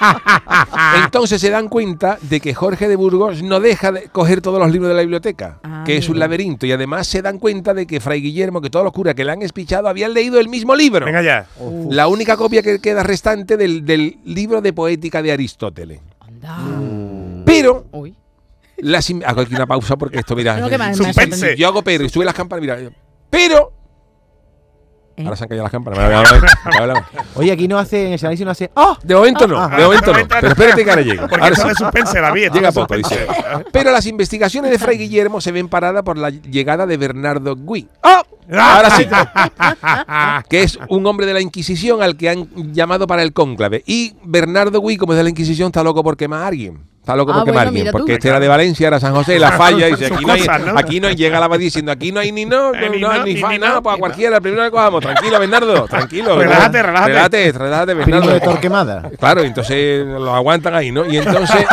entonces 1.05 1.41
se 1.41 1.51
dan 1.51 1.69
cuenta 1.69 2.19
de 2.23 2.41
que 2.41 2.55
Jorge 2.55 2.89
de 2.89 2.97
Burgos 2.97 3.43
no 3.43 3.61
deja 3.61 3.93
de 3.93 4.09
coger 4.09 4.41
todos 4.41 4.59
los 4.59 4.71
libros 4.71 4.89
de 4.89 4.95
la 4.95 5.01
biblioteca, 5.03 5.59
Ah, 5.63 5.83
que 5.87 5.97
es 5.97 6.09
un 6.09 6.19
laberinto, 6.19 6.67
y 6.67 6.73
además 6.73 7.07
se 7.07 7.23
dan 7.23 7.39
cuenta 7.39 7.75
de 7.75 7.87
que 7.87 8.01
Fray 8.01 8.21
Guillermo, 8.21 8.61
que 8.61 8.71
todos 8.71 8.85
los 8.85 8.93
curas 8.93 9.15
que 9.15 9.25
le 9.25 9.33
han 9.33 9.43
espichado 9.43 9.89
habían 9.89 10.15
leído 10.15 10.39
el 10.41 10.49
mismo 10.49 10.75
libro. 10.75 11.05
Venga 11.07 11.23
ya. 11.23 11.47
La 11.91 12.09
única 12.09 12.37
copia 12.37 12.63
que 12.63 12.81
queda 12.81 13.03
restante 13.03 13.57
del, 13.57 13.85
del 13.85 14.19
libro 14.25 14.61
de 14.61 14.73
poética 14.73 15.23
de 15.23 15.33
Aristóteles. 15.33 16.01
Anda. 16.21 16.59
Pero 17.45 17.87
Uy. 17.93 18.15
las 18.79 19.11
hago 19.25 19.41
aquí 19.41 19.55
una 19.55 19.67
pausa 19.67 19.97
porque 19.97 20.19
esto, 20.19 20.35
mira, 20.37 20.59
sorprende. 20.95 21.57
yo 21.57 21.69
hago 21.69 21.83
pero 21.83 22.05
y 22.05 22.09
sube 22.09 22.25
las 22.25 22.35
campanas, 22.35 22.61
mira, 22.61 22.91
pero 23.31 23.73
¿Eh? 25.17 25.25
ahora 25.25 25.37
se 25.37 25.45
han 25.45 25.49
caído 25.49 25.63
las 25.65 25.73
campanas. 25.73 25.99
Oye, 27.35 27.51
aquí 27.53 27.67
no 27.67 27.79
hace, 27.79 28.07
en 28.09 28.13
el 28.13 28.21
análisis 28.21 28.45
no 28.45 28.53
hace. 28.53 28.71
¡Oh! 28.75 28.97
De 29.03 29.15
momento 29.15 29.47
no, 29.47 29.59
Ah, 29.59 29.75
de 29.77 29.85
momento 29.85 30.13
no, 30.13 30.19
de 30.19 30.25
momento 30.25 30.35
no. 30.35 30.41
pero 30.41 30.49
espérate 30.53 30.85
que 30.85 30.91
ahora 30.91 31.03
llegue. 31.03 31.19
Porque 31.19 31.35
Ahora 31.37 31.49
esto 31.49 31.63
sí. 31.63 31.69
de 31.69 31.75
suspense 31.75 32.19
esto 32.19 32.55
Llega 32.55 32.73
poco, 32.73 32.97
dice. 32.97 33.27
Pero 33.73 33.91
las 33.93 34.07
investigaciones 34.07 34.71
de 34.71 34.79
Fray 34.79 34.99
Guillermo 34.99 35.41
se 35.41 35.53
ven 35.53 35.69
paradas 35.69 36.03
por 36.03 36.19
la 36.19 36.31
llegada 36.31 36.87
de 36.87 36.97
Bernardo 36.97 37.57
Gui. 37.57 37.89
¡Oh! 38.03 38.23
Ahora 38.59 38.91
sí. 38.91 39.07
que 40.49 40.63
es 40.63 40.79
un 40.89 41.07
hombre 41.07 41.27
de 41.27 41.35
la 41.35 41.41
Inquisición 41.41 42.03
al 42.03 42.17
que 42.17 42.29
han 42.29 42.49
llamado 42.73 43.07
para 43.07 43.23
el 43.23 43.33
cónclave. 43.33 43.83
Y 43.87 44.15
Bernardo 44.23 44.81
Gui, 44.81 44.97
como 44.99 45.13
es 45.15 45.17
de 45.17 45.25
la 45.25 45.31
Inquisición, 45.31 45.69
está 45.69 45.83
loco 45.83 46.05
por 46.05 46.17
quemar 46.17 46.43
a 46.43 46.47
alguien. 46.49 46.85
Está 47.07 47.15
loco 47.15 47.31
Ah, 47.31 47.37
por 47.37 47.45
quemar 47.45 47.71
bueno, 47.71 47.93
porque 47.93 48.15
este 48.15 48.29
era 48.31 48.41
de 48.41 48.49
Valencia, 48.49 48.89
era 48.89 48.99
San 48.99 49.15
José, 49.15 49.39
la 49.39 49.53
falla, 49.57 49.89
y 49.89 49.93
dice, 49.93 50.07
aquí 50.07 50.25
no, 50.25 50.33
hay, 50.33 50.45
aquí 50.75 50.99
no 50.99 51.07
hay, 51.07 51.15
llega 51.15 51.39
la 51.39 51.45
abadía 51.45 51.67
diciendo, 51.67 51.93
aquí 51.93 52.11
no 52.11 52.19
hay 52.19 52.33
ni 52.33 52.45
no, 52.47 52.73
no, 52.73 52.75
Eh, 52.81 52.91
ni 52.91 52.99
no 53.01 53.09
hay 53.09 53.19
no, 53.21 53.25
ni 53.27 53.35
ni 53.35 53.41
fa, 53.41 53.51
ni 53.51 53.59
nada, 53.59 53.75
no, 53.77 53.83
pues 53.85 53.93
a 53.93 53.97
ni 53.97 54.01
cualquiera, 54.01 54.37
el 54.39 54.43
primero 54.43 54.65
que 54.65 54.71
cojamos, 54.73 55.01
tranquilo, 55.03 55.39
Bernardo, 55.39 55.85
tranquilo. 55.89 56.37
Relájate, 56.37 56.83
relájate. 56.83 57.13
Relájate, 57.13 57.53
relájate, 57.53 57.95
Primo 57.95 58.21
de 58.23 58.27
Bernardo. 58.27 58.51
Torquemada. 58.51 59.11
Claro, 59.21 59.43
entonces 59.43 60.05
lo 60.05 60.35
aguantan 60.35 60.75
ahí, 60.75 60.91
¿no? 60.91 61.07
Y 61.07 61.19
entonces, 61.19 61.65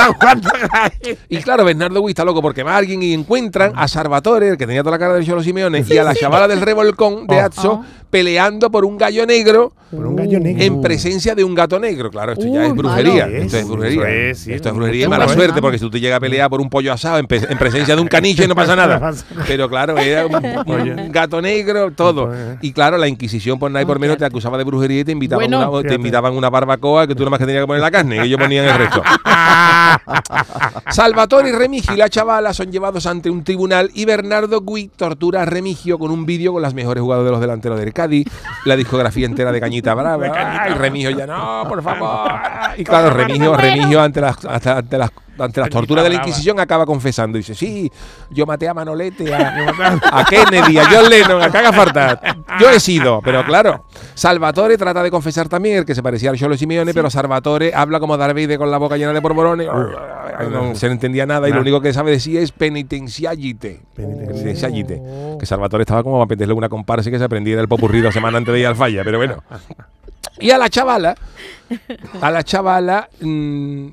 y 1.30 1.38
claro, 1.38 1.66
Bernardo 1.66 2.00
Gui 2.02 2.12
está 2.12 2.24
loco 2.24 2.40
por 2.40 2.54
quemar 2.54 2.76
a 2.76 2.78
alguien 2.78 3.02
y 3.02 3.14
encuentran 3.14 3.74
a 3.76 3.88
Salvatore, 3.88 4.50
el 4.50 4.58
que 4.58 4.68
tenía 4.68 4.84
toda 4.84 4.92
la 4.98 5.00
cara 5.00 5.16
de 5.16 5.26
Cholo 5.26 5.42
Simeone, 5.42 5.84
y 5.90 5.98
a 5.98 6.04
la 6.04 6.14
chavala 6.14 6.48
del 6.48 6.62
revolcón 6.62 7.26
de 7.26 7.38
Oh. 7.38 7.42
Atso 7.42 7.84
peleando 8.10 8.70
por 8.70 8.86
un 8.86 8.96
gallo 8.96 9.26
negro 9.26 9.74
Por 9.90 10.06
un 10.06 10.16
gallo 10.16 10.40
negro. 10.40 10.64
en 10.64 10.82
presencia 10.82 11.34
de 11.34 11.44
un 11.44 11.56
gato 11.56 11.80
negro. 11.80 12.12
Claro, 12.12 12.34
esto 12.34 12.46
ya 12.46 12.68
es 12.68 12.76
brujería. 12.76 13.26
malo. 13.26 13.38
Esto 13.38 13.58
es 13.58 13.68
brujería. 13.68 14.08
Esto 14.10 14.70
es 14.70 14.76
brujería 14.76 15.10
mala 15.24 15.36
bueno. 15.36 15.42
suerte, 15.42 15.62
porque 15.62 15.78
si 15.78 15.84
tú 15.86 15.90
te 15.92 16.00
llegas 16.00 16.18
a 16.18 16.20
pelear 16.20 16.50
por 16.50 16.62
un 16.62 16.70
pollo 16.70 16.94
asado 16.94 17.18
en, 17.18 17.28
pe- 17.28 17.46
en 17.50 17.58
presencia 17.58 17.96
de 17.96 18.02
un 18.02 18.08
caniche 18.10 18.48
no 18.48 18.56
pasa 18.56 18.76
nada. 18.76 18.96
No 18.96 19.02
pasa 19.02 19.26
nada. 19.32 19.46
Pero 19.48 19.70
claro, 19.70 19.98
era 19.98 20.26
un, 20.26 20.36
un 21.00 21.12
gato 21.12 21.42
negro, 21.42 21.92
todo. 21.92 22.32
Y 22.62 22.72
claro, 22.74 22.98
la 22.98 23.08
Inquisición 23.08 23.60
por 23.60 23.70
nada 23.72 23.84
y 23.84 23.86
por 23.86 24.00
menos 24.00 24.18
te 24.18 24.26
acusaba 24.26 24.58
de 24.58 24.64
brujería 24.64 25.02
y 25.02 25.04
te 25.04 25.12
invitaban, 25.12 25.46
Bueno. 25.50 25.72
una, 25.72 25.88
te 25.90 25.96
invitaban 25.96 26.34
una 26.34 26.50
barbacoa 26.50 27.08
que 27.08 27.16
tú 27.16 27.24
nomás 27.24 27.40
que 27.40 27.46
tenías 27.46 27.64
que 27.64 27.68
poner 27.68 27.82
la 27.82 27.92
carne 27.92 28.18
y 28.18 28.20
ellos 28.20 28.40
ponían 28.40 28.66
el 28.66 28.76
resto. 28.76 29.02
Salvatore 30.92 31.50
y 31.50 31.52
Remigio 31.52 31.94
y 31.94 31.98
la 31.98 32.10
chavala 32.10 32.54
son 32.54 32.72
llevados 32.72 33.06
ante 33.06 33.30
un 33.30 33.44
tribunal 33.44 33.90
y 33.94 34.06
Bernardo 34.06 34.62
Gui 34.62 34.90
tortura 34.96 35.42
a 35.42 35.46
Remigio 35.46 35.98
con 35.98 36.12
un 36.12 36.26
vídeo 36.26 36.54
con 36.54 36.62
las 36.62 36.74
mejores 36.74 37.02
jugadas 37.02 37.26
de 37.26 37.32
los 37.32 37.42
delanteros 37.42 37.80
del 37.80 37.94
Cádiz, 37.94 38.28
la 38.66 38.76
discografía 38.76 39.26
entera 39.26 39.52
de 39.52 39.60
Cañita 39.60 39.94
Brava. 39.94 40.28
Ay, 40.36 40.74
Remigio 40.74 41.12
ya 41.12 41.26
no, 41.28 41.66
por 41.68 41.82
favor. 41.82 42.32
Y 42.78 42.84
claro, 42.84 43.10
Remigio, 43.12 43.56
Remigio 43.56 44.02
ante 44.02 44.22
las, 44.22 44.44
hasta- 44.46 44.78
ante 44.78 44.98
las 44.98 45.12
ante 45.38 45.60
las 45.62 45.70
torturas 45.70 46.04
de 46.04 46.10
la. 46.12 46.16
Inquisición 46.16 46.60
acaba 46.60 46.86
confesando. 46.86 47.38
Dice, 47.38 47.56
sí, 47.56 47.92
yo 48.30 48.46
maté 48.46 48.68
a 48.68 48.74
Manolete, 48.74 49.34
a, 49.34 50.00
a 50.20 50.26
Kennedy, 50.26 50.78
a 50.78 50.86
John 50.90 51.10
Lennon, 51.10 51.42
a 51.42 51.52
que 51.52 51.58
haga 51.58 51.74
falta. 51.74 52.22
Yo 52.60 52.70
he 52.70 52.80
sido, 52.80 53.20
pero 53.24 53.44
claro. 53.44 53.86
Salvatore 54.14 54.78
trata 54.78 55.02
de 55.02 55.10
confesar 55.10 55.50
también, 55.50 55.78
el 55.78 55.86
que 55.86 55.96
se 55.96 56.04
parecía 56.04 56.30
al 56.30 56.38
Cholo 56.38 56.56
Simeone, 56.56 56.94
pero 56.94 57.10
Salvatore 57.10 57.74
habla 57.74 58.00
como 58.00 58.16
Darth 58.16 58.36
Vader 58.36 58.60
con 58.60 58.70
la 58.70 58.78
boca 58.78 58.96
llena 58.96 59.12
de 59.12 59.20
borborones. 59.20 59.68
No 60.52 60.76
se 60.76 60.86
le 60.86 60.94
entendía 60.94 61.26
nada 61.26 61.50
y 61.50 61.52
lo 61.52 61.62
único 61.62 61.82
que 61.82 61.94
sabe 61.94 62.12
decir 62.12 62.38
es 62.38 62.52
penitenciagite. 62.52 63.82
Penitenciagite. 63.96 65.02
Que 65.40 65.46
Salvatore 65.46 65.82
estaba 65.82 66.04
como 66.04 66.20
para 66.20 66.30
meterle 66.30 66.54
una 66.54 66.70
comparsa 66.70 67.10
que 67.10 67.18
se 67.18 67.24
aprendiera 67.24 67.60
el 67.60 67.68
popurrí 67.68 68.02
dos 68.02 68.14
semanas 68.14 68.38
antes 68.38 68.54
de 68.54 68.60
ir 68.60 68.68
al 68.68 68.76
falla, 68.76 69.04
pero 69.04 69.18
bueno. 69.18 69.44
Y 70.40 70.50
a 70.50 70.58
la 70.58 70.68
chavala, 70.68 71.16
a 72.20 72.32
la 72.32 72.44
chavala, 72.44 73.08
mm, 73.22 73.88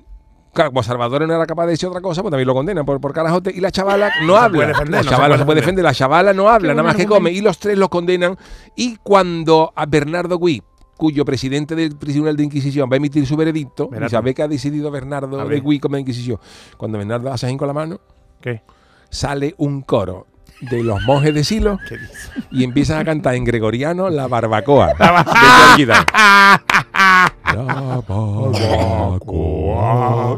claro, 0.52 0.71
como 0.71 0.83
Salvador 0.83 1.26
no 1.26 1.35
era 1.35 1.47
capaz 1.47 1.66
de 1.66 1.73
decir 1.73 1.88
otra 1.88 2.00
cosa, 2.00 2.23
pues 2.23 2.30
también 2.30 2.47
lo 2.47 2.54
condenan 2.54 2.85
por, 2.85 3.00
por 3.00 3.12
carajote. 3.12 3.52
Y 3.54 3.61
la 3.61 3.71
chavala 3.71 4.11
no, 4.25 4.37
habla. 4.37 4.66
defender, 4.66 5.04
la 5.04 5.11
chavala 5.11 5.35
no 5.35 5.38
se 5.38 5.45
puede 5.45 5.61
defender, 5.61 5.85
la 5.85 5.95
chavala 5.95 6.33
no 6.33 6.49
habla, 6.49 6.75
nada 6.75 6.83
más 6.83 6.97
que 6.97 7.07
come. 7.07 7.30
Y 7.30 7.40
los 7.40 7.59
tres 7.59 7.78
los 7.78 7.88
condenan. 7.88 8.37
Y 8.76 8.97
cuando 8.97 9.73
a 9.75 9.87
Bernardo 9.87 10.38
Gui, 10.38 10.62
cuyo 10.97 11.25
presidente 11.25 11.75
del 11.75 11.97
Tribunal 11.97 12.37
de 12.37 12.45
Inquisición 12.45 12.88
va 12.90 12.95
a 12.95 12.99
emitir 12.99 13.26
su 13.26 13.37
veredicto, 13.37 13.88
Verá 13.88 14.07
y 14.07 14.11
sabe 14.11 14.35
que 14.35 14.42
ha 14.42 14.49
decidido 14.49 14.90
Bernardo 14.90 15.47
de. 15.47 15.61
Gui 15.61 15.80
como 15.80 15.97
Inquisición. 15.97 16.38
Cuando 16.76 16.99
Bernardo 16.99 17.33
hace 17.33 17.57
con 17.57 17.66
la 17.66 17.75
mano, 17.75 18.00
¿Qué? 18.40 18.62
sale 19.09 19.54
un 19.59 19.83
coro 19.83 20.26
de 20.61 20.83
los 20.83 21.00
monjes 21.02 21.35
de 21.35 21.45
Silo 21.45 21.79
¿Qué 21.88 21.97
dices? 21.97 22.31
y 22.50 22.64
empiezan 22.64 22.99
a 22.99 23.05
cantar 23.05 23.35
en 23.35 23.45
gregoriano 23.45 24.11
la 24.11 24.29
barbacoa 24.29 24.95
Gitan. 25.76 26.05
La 27.55 27.62
barbacoa. 27.62 29.21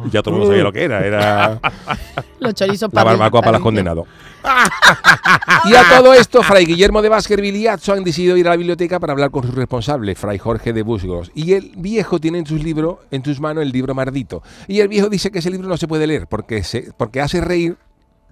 Y 0.06 0.10
ya 0.10 0.22
todo 0.22 0.34
el 0.34 0.40
mundo 0.40 0.46
sabía 0.52 0.62
lo 0.62 0.72
que 0.72 0.84
era, 0.84 1.04
era 1.04 1.60
Los 2.40 2.54
chorizos 2.54 2.90
la 2.92 3.02
para 3.02 3.10
barbacoa 3.10 3.42
para 3.42 3.58
los 3.58 3.62
condenados. 3.62 4.06
y 5.64 5.74
a 5.74 5.88
todo 5.88 6.14
esto, 6.14 6.42
Fray 6.42 6.64
Guillermo 6.66 7.02
de 7.02 7.08
Baskerville 7.08 7.56
y 7.58 7.66
Atzo 7.68 7.92
han 7.92 8.02
decidido 8.02 8.36
ir 8.36 8.48
a 8.48 8.50
la 8.50 8.56
biblioteca 8.56 8.98
para 8.98 9.12
hablar 9.12 9.30
con 9.30 9.44
su 9.44 9.52
responsable, 9.52 10.14
Fray 10.16 10.38
Jorge 10.38 10.72
de 10.72 10.82
Busgros. 10.82 11.30
Y 11.34 11.52
el 11.52 11.72
viejo 11.76 12.18
tiene 12.18 12.38
en 12.38 12.46
sus 12.46 12.62
libros, 12.62 12.96
en 13.10 13.24
sus 13.24 13.38
manos, 13.40 13.62
el 13.62 13.70
libro 13.70 13.94
mardito. 13.94 14.42
Y 14.66 14.80
el 14.80 14.88
viejo 14.88 15.08
dice 15.08 15.30
que 15.30 15.38
ese 15.38 15.50
libro 15.50 15.68
no 15.68 15.76
se 15.76 15.86
puede 15.86 16.06
leer 16.06 16.26
porque, 16.26 16.64
se, 16.64 16.92
porque 16.96 17.20
hace 17.20 17.40
reír 17.40 17.76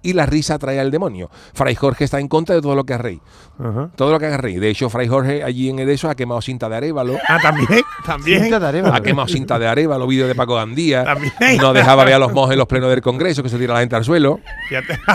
y 0.01 0.13
la 0.13 0.25
risa 0.25 0.55
atrae 0.55 0.79
al 0.79 0.91
demonio. 0.91 1.29
Fray 1.53 1.75
Jorge 1.75 2.03
está 2.03 2.19
en 2.19 2.27
contra 2.27 2.55
de 2.55 2.61
todo 2.61 2.75
lo 2.75 2.83
que 2.83 2.93
haga 2.93 3.03
reír. 3.03 3.21
Ajá. 3.59 3.89
Todo 3.95 4.11
lo 4.11 4.19
que 4.19 4.25
haga 4.25 4.37
reír. 4.37 4.59
De 4.59 4.69
hecho, 4.69 4.89
Fray 4.89 5.07
Jorge 5.07 5.43
allí 5.43 5.69
en 5.69 5.79
Edeso 5.79 6.09
ha 6.09 6.15
quemado 6.15 6.41
cinta 6.41 6.69
de 6.69 6.75
arévalo. 6.77 7.17
Ah, 7.27 7.39
también. 7.41 7.67
También. 8.05 8.41
Cinta 8.41 8.59
de 8.59 8.67
Arévalo. 8.67 8.95
Ha 8.95 9.01
quemado 9.01 9.27
cinta 9.27 9.59
de 9.59 9.67
arévalo, 9.67 10.07
vídeos 10.07 10.27
de 10.27 10.33
Paco 10.33 10.55
Gandía. 10.55 11.03
También. 11.03 11.33
No 11.61 11.71
dejaba 11.71 12.03
ver 12.03 12.15
a 12.15 12.19
los 12.19 12.33
monjes 12.33 12.53
en 12.53 12.59
los 12.59 12.67
plenos 12.67 12.89
del 12.89 13.01
Congreso, 13.01 13.43
que 13.43 13.49
se 13.49 13.59
tira 13.59 13.75
la 13.75 13.81
gente 13.81 13.95
al 13.95 14.03
suelo. 14.03 14.39
Fíjate. 14.67 14.99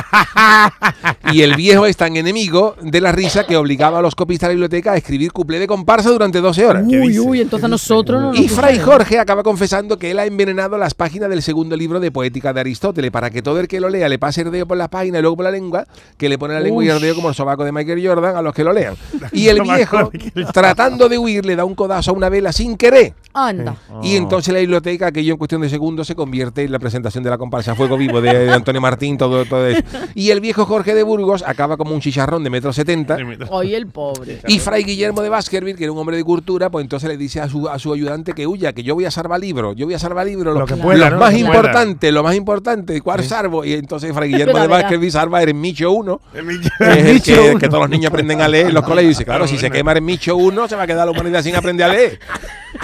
Y 1.32 1.42
el 1.42 1.56
viejo 1.56 1.86
es 1.86 1.96
tan 1.96 2.16
enemigo 2.16 2.76
de 2.80 3.00
la 3.00 3.10
risa 3.10 3.44
que 3.44 3.56
obligaba 3.56 3.98
a 3.98 4.02
los 4.02 4.14
copistas 4.14 4.48
de 4.48 4.54
la 4.54 4.54
biblioteca 4.54 4.92
a 4.92 4.96
escribir 4.96 5.32
cuplé 5.32 5.58
de 5.58 5.66
comparsa 5.66 6.10
durante 6.10 6.40
12 6.40 6.66
horas. 6.66 6.84
¿Qué 6.88 7.00
Uy, 7.00 7.18
uy, 7.18 7.40
entonces 7.40 7.68
nosotros 7.68 8.22
no 8.22 8.28
nos 8.28 8.38
Y 8.38 8.48
Fray. 8.48 8.78
Jorge 8.78 9.18
acaba 9.18 9.42
confesando 9.42 9.98
que 9.98 10.12
él 10.12 10.18
ha 10.18 10.26
envenenado 10.26 10.78
las 10.78 10.94
páginas 10.94 11.28
del 11.28 11.42
segundo 11.42 11.76
libro 11.76 11.98
de 11.98 12.12
poética 12.12 12.52
de 12.52 12.60
Aristóteles 12.60 13.10
para 13.10 13.30
que 13.30 13.42
todo 13.42 13.58
el 13.58 13.66
que 13.66 13.80
lo 13.80 13.88
lea 13.88 14.08
le 14.08 14.18
pase 14.18 14.42
el 14.42 14.52
dedo 14.52 14.66
por 14.66 14.75
la 14.76 14.88
página 14.88 15.18
y 15.18 15.22
luego 15.22 15.36
por 15.36 15.44
la 15.44 15.50
lengua, 15.50 15.86
que 16.16 16.28
le 16.28 16.38
pone 16.38 16.54
la 16.54 16.60
lengua 16.60 16.84
y 16.84 16.88
el 16.88 17.00
dedo 17.00 17.14
como 17.16 17.28
el 17.28 17.34
sobaco 17.34 17.64
de 17.64 17.72
Michael 17.72 18.06
Jordan 18.06 18.36
a 18.36 18.42
los 18.42 18.54
que 18.54 18.64
lo 18.64 18.72
lean. 18.72 18.94
Y 19.32 19.48
el 19.48 19.60
viejo, 19.62 20.10
tratando 20.52 21.08
de 21.08 21.18
huir, 21.18 21.44
le 21.44 21.56
da 21.56 21.64
un 21.64 21.74
codazo 21.74 22.10
a 22.10 22.14
una 22.14 22.28
vela 22.28 22.52
sin 22.52 22.76
querer. 22.76 23.14
Anda. 23.34 23.76
Y 24.02 24.16
entonces 24.16 24.52
la 24.54 24.60
biblioteca, 24.60 25.08
aquello 25.08 25.32
en 25.32 25.38
cuestión 25.38 25.60
de 25.60 25.68
segundos, 25.68 26.06
se 26.06 26.14
convierte 26.14 26.64
en 26.64 26.72
la 26.72 26.78
presentación 26.78 27.22
de 27.22 27.30
la 27.30 27.36
comparsa 27.38 27.74
Fuego 27.74 27.96
Vivo 27.98 28.20
de, 28.20 28.46
de 28.46 28.52
Antonio 28.52 28.80
Martín, 28.80 29.18
todo, 29.18 29.44
todo 29.44 29.66
eso. 29.66 29.82
Y 30.14 30.30
el 30.30 30.40
viejo 30.40 30.64
Jorge 30.64 30.94
de 30.94 31.02
Burgos 31.02 31.44
acaba 31.46 31.76
como 31.76 31.94
un 31.94 32.00
chicharrón 32.00 32.42
de 32.44 32.50
metro 32.50 32.72
setenta. 32.72 33.18
Hoy 33.50 33.74
el 33.74 33.88
pobre. 33.88 34.40
Y 34.48 34.58
Fray 34.58 34.84
Guillermo 34.84 35.20
de 35.22 35.28
Baskerville, 35.28 35.76
que 35.76 35.84
era 35.84 35.92
un 35.92 35.98
hombre 35.98 36.16
de 36.16 36.24
cultura, 36.24 36.70
pues 36.70 36.82
entonces 36.84 37.08
le 37.08 37.16
dice 37.16 37.40
a 37.40 37.48
su, 37.48 37.68
a 37.68 37.78
su 37.78 37.92
ayudante 37.92 38.32
que 38.32 38.46
huya, 38.46 38.72
que 38.72 38.82
yo 38.82 38.94
voy 38.94 39.04
a 39.04 39.10
salvar 39.10 39.40
libros, 39.40 39.76
yo 39.76 39.84
voy 39.86 39.94
a 39.94 39.98
salvar 39.98 40.26
libros, 40.26 40.54
Lo 40.54 40.60
lo, 40.60 40.66
que 40.66 40.76
pueda, 40.76 41.10
lo 41.10 41.16
¿no? 41.16 41.20
más 41.20 41.32
Lo 41.32 41.38
que 41.38 41.44
pueda. 41.44 41.56
importante, 41.58 42.12
lo 42.12 42.22
más 42.22 42.34
importante, 42.36 43.00
¿cuál 43.02 43.22
salvo? 43.24 43.64
Y 43.64 43.74
entonces 43.74 44.14
Fray 44.14 44.30
Guillermo 44.30 44.58
de 44.58 44.65
Verá, 44.66 44.76
verá. 44.76 44.88
Baskerville 44.88 45.10
salva 45.12 45.42
el 45.42 45.54
Micho 45.54 45.90
1, 45.92 46.20
El 46.34 46.60
que 46.60 46.66
es 46.66 47.06
el 47.06 47.22
que, 47.22 47.58
que 47.58 47.68
todos 47.68 47.80
los 47.80 47.90
niños 47.90 48.10
aprenden 48.10 48.40
a 48.40 48.48
leer 48.48 48.66
en 48.68 48.74
los 48.74 48.84
colegios. 48.86 49.04
Y 49.04 49.08
dice, 49.14 49.24
claro, 49.24 49.46
si 49.46 49.58
se 49.58 49.70
quema 49.70 49.92
el 49.92 50.02
Micho 50.02 50.36
1, 50.36 50.68
se 50.68 50.76
va 50.76 50.82
a 50.82 50.86
quedar 50.86 51.06
la 51.06 51.12
humanidad 51.12 51.42
sin 51.42 51.56
aprender 51.56 51.86
a 51.86 51.92
leer. 51.92 52.20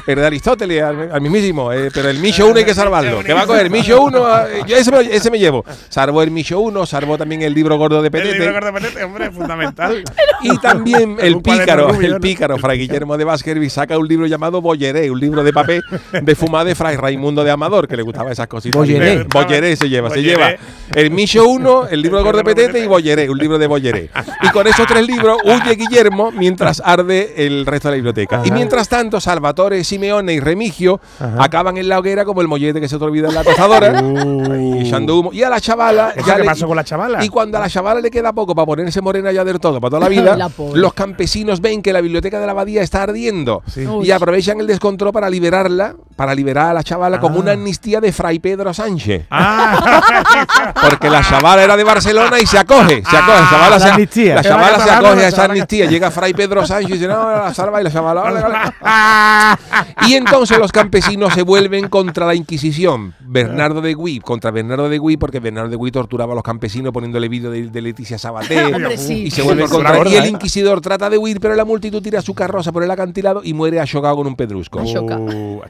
Pero 0.07 0.21
de 0.21 0.27
Aristóteles, 0.27 0.83
al, 0.83 1.11
al 1.13 1.21
mismísimo. 1.21 1.73
eh, 1.73 1.91
pero 1.93 2.09
el 2.09 2.19
Micho 2.19 2.47
1 2.47 2.57
hay 2.59 2.65
que 2.65 2.75
salvarlo. 2.75 3.21
¿Qué 3.25 3.33
va 3.33 3.43
a 3.43 3.47
coger? 3.47 3.71
Micho 3.71 4.03
1, 4.03 4.23
yo 4.67 4.77
ese 4.77 4.91
me, 4.91 5.01
ese 5.15 5.31
me 5.31 5.39
llevo. 5.39 5.65
Salvó 5.89 6.23
el 6.23 6.31
Micho 6.31 6.61
1, 6.61 6.87
salvó 6.87 7.19
también 7.19 7.43
el 7.43 7.55
libro 7.55 7.77
gordo 7.79 8.03
de 8.03 8.09
El 8.09 8.13
libro 8.13 8.31
Petete. 8.33 8.53
gordo 8.53 8.67
de 8.67 8.73
Petete, 8.73 9.05
hombre, 9.05 9.27
es 9.27 9.35
fundamental. 9.35 10.05
Y 10.43 10.59
también 10.59 11.17
el 11.21 11.41
pícaro, 11.41 11.91
el 12.01 12.19
pícaro, 12.21 12.59
Fray 12.59 12.79
Guillermo 12.79 13.17
de 13.17 13.25
Baskerville 13.25 13.71
saca 13.71 13.97
un 13.99 14.09
libro 14.09 14.27
llamado 14.27 14.61
Bolleré, 14.61 15.11
un 15.11 15.21
libro 15.21 15.45
de 15.45 15.53
papel 15.53 15.83
de 16.21 16.35
fumar 16.35 16.67
de 16.67 16.75
Fray 16.75 16.97
Raimundo 16.97 17.45
de 17.45 17.51
Amador, 17.51 17.87
que 17.89 17.97
le 17.97 18.03
gustaba 18.03 18.33
esas 18.33 18.47
cositas. 18.49 18.77
Bolleré. 18.77 19.25
Bolleré 19.25 19.77
se 19.77 19.89
lleva, 19.89 20.11
se 20.11 20.23
lleva 20.23 20.53
el 20.95 21.11
Micho 21.11 21.47
1, 21.47 21.89
el 21.89 22.03
libro 22.03 22.19
de 22.19 22.25
Gordo 22.25 22.45
Petete 22.45 22.81
y 22.81 22.87
Bolleré, 22.87 23.29
un 23.31 23.39
libro 23.39 23.59
de 23.59 23.67
Bolleré. 23.67 24.11
Y 24.43 24.49
con 24.49 24.67
esos 24.67 24.87
tres 24.87 25.07
libros 25.07 25.39
huye 25.45 25.75
Guillermo 25.77 26.31
mientras 26.33 26.83
arde 26.85 27.35
el 27.47 27.65
resto 27.67 27.89
de 27.89 27.93
la 27.93 27.97
biblioteca. 27.97 28.43
Y 28.45 28.51
mientras 28.51 28.89
tanto, 28.89 29.21
Salvatore, 29.21 29.82
Simeone 29.85 30.33
y 30.35 30.41
Remigio 30.41 31.01
acaban 31.39 31.77
en 31.77 31.89
la 31.89 31.99
hoguera 31.99 32.25
como 32.25 32.41
el 32.41 32.49
mollete 32.49 32.81
que 32.81 32.89
se 32.89 32.99
te 32.99 33.05
olvida 33.05 33.29
en 33.29 33.35
la 33.35 33.45
tostadora, 33.45 33.99
echando 34.81 35.19
humo. 35.19 35.33
Y 35.33 35.43
a 35.43 35.51
la 35.51 35.61
chavala 35.61 36.13
¿Eso 36.17 36.27
ya 36.27 36.35
qué 36.37 36.41
le- 36.41 36.47
pasó 36.47 36.67
con 36.67 36.77
la 36.77 36.85
chavala? 36.85 37.25
y 37.25 37.29
cuando 37.29 37.59
a 37.59 37.61
la 37.61 37.69
chavala 37.69 38.01
le 38.01 38.11
queda 38.11 38.33
poco 38.33 38.55
para 38.55 38.67
ponerse 38.67 39.01
morena 39.01 39.33
ya 39.33 39.45
del 39.45 39.59
todo, 39.61 39.81
para 39.81 39.91
toda 39.91 40.01
la 40.01 40.09
vida, 40.09 40.37
La 40.43 40.51
los 40.75 40.93
campesinos 40.95 41.61
ven 41.61 41.83
que 41.83 41.93
la 41.93 42.01
biblioteca 42.01 42.39
de 42.41 42.47
la 42.47 42.53
abadía 42.53 42.83
está 42.83 43.03
ardiendo 43.03 43.63
Sí. 43.67 43.87
Y 44.03 44.11
aprovechan 44.11 44.61
el 44.61 44.67
descontrol 44.67 45.13
para 45.13 45.29
liberarla, 45.31 45.95
para 46.17 46.35
liberar 46.35 46.71
a 46.71 46.75
la 46.75 46.83
chavala 46.83 47.19
como 47.21 47.37
Ah. 47.37 47.41
una 47.41 47.53
amnistía 47.53 48.01
de 48.01 48.13
Fray 48.13 48.39
Pedro 48.39 48.73
Sánchez. 48.75 49.27
Ah, 49.31 50.73
Porque 50.91 51.09
la 51.11 51.23
chavala 51.23 51.63
era 51.65 51.77
de 51.77 51.85
Barcelona 51.85 52.39
y 52.41 52.47
se 52.47 52.59
acoge, 52.59 53.03
se 53.09 53.17
acoge, 53.17 53.41
la 53.41 53.51
chavala, 53.51 53.71
la 53.71 53.81
se, 53.81 53.89
amnistía. 53.91 54.35
la 54.37 54.43
Se 54.43 54.49
va 54.51 54.55
chavala 54.57 54.85
se 54.85 54.91
acoge 54.91 55.25
a 55.25 55.29
esa 55.29 55.37
chavala- 55.37 55.53
amnistía. 55.53 55.87
Llega 55.87 56.11
Fray 56.11 56.35
Pedro 56.35 56.67
Sánchez 56.67 56.91
y 56.91 56.93
dice, 56.95 57.09
no, 57.09 57.31
la 57.31 57.55
salva 57.55 57.81
y 57.81 57.85
la 57.85 57.91
chavala. 57.91 58.73
Y 60.07 60.15
entonces 60.15 60.59
los 60.59 60.73
campesinos 60.73 61.33
se 61.33 61.43
vuelven 61.43 61.89
contra 61.89 62.27
la 62.27 62.35
Inquisición. 62.35 63.15
Bernardo 63.21 63.81
de 63.81 63.95
Gui, 63.95 64.21
contra 64.21 64.51
Bernardo 64.51 64.89
de 64.89 64.99
Gui, 64.99 65.17
porque 65.17 65.41
Bernardo 65.41 65.71
de 65.71 65.77
Gui 65.77 65.91
torturaba 65.91 66.33
a 66.33 66.35
los 66.35 66.45
campesinos 66.45 66.93
poniéndole 66.93 67.29
vídeo 67.29 67.51
de, 67.51 67.69
de 67.69 67.83
Leticia 67.83 68.19
Sabaté. 68.19 68.65
Hombre, 68.75 68.99
sí. 68.99 69.25
y 69.25 69.31
se 69.31 69.43
vuelven 69.43 69.67
Tortura 69.67 69.91
contra. 69.91 69.99
gorda, 69.99 70.11
Y 70.11 70.17
el 70.17 70.25
¿eh? 70.25 70.29
inquisidor 70.29 70.81
trata 70.81 71.09
de 71.09 71.19
huir, 71.19 71.41
pero 71.41 71.55
la 71.55 71.65
multitud 71.65 72.03
tira 72.03 72.21
su 72.21 72.35
carroza 72.35 72.73
por 72.73 72.83
el 72.83 72.91
acantilado 72.91 73.41
y 73.45 73.55
muere 73.55 73.81
achocado 73.81 74.17
con 74.17 74.27
un 74.27 74.37
pedrusco. 74.37 74.81
Uh. 74.83 75.63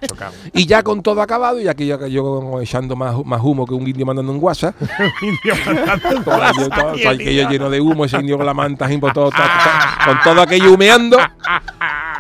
Y 0.53 0.67
ya 0.67 0.83
con 0.83 1.03
todo 1.03 1.23
acabado, 1.23 1.61
y 1.61 1.69
aquello 1.69 1.99
que 1.99 2.11
yo 2.11 2.61
echando 2.61 2.97
más, 2.97 3.15
más 3.25 3.41
humo 3.43 3.67
que 3.67 3.75
un 3.75 3.87
indio 3.87 4.05
mandando 4.07 4.33
un 4.33 4.39
WhatsApp, 4.43 4.75
Indio 5.23 5.55
mandando 5.67 6.21
todo, 6.25 6.43
aquello- 6.43 7.49
lleno 7.51 7.71
de 7.71 7.81
humo, 7.81 8.05
ese 8.05 8.19
indio 8.19 8.37
con 8.37 8.47
la 8.47 8.55
manta, 8.55 8.89
todo, 8.89 9.11
todo- 9.13 9.31
todo- 9.31 10.05
con 10.07 10.19
todo 10.25 10.43
aquello 10.43 10.73
humeando, 10.75 11.17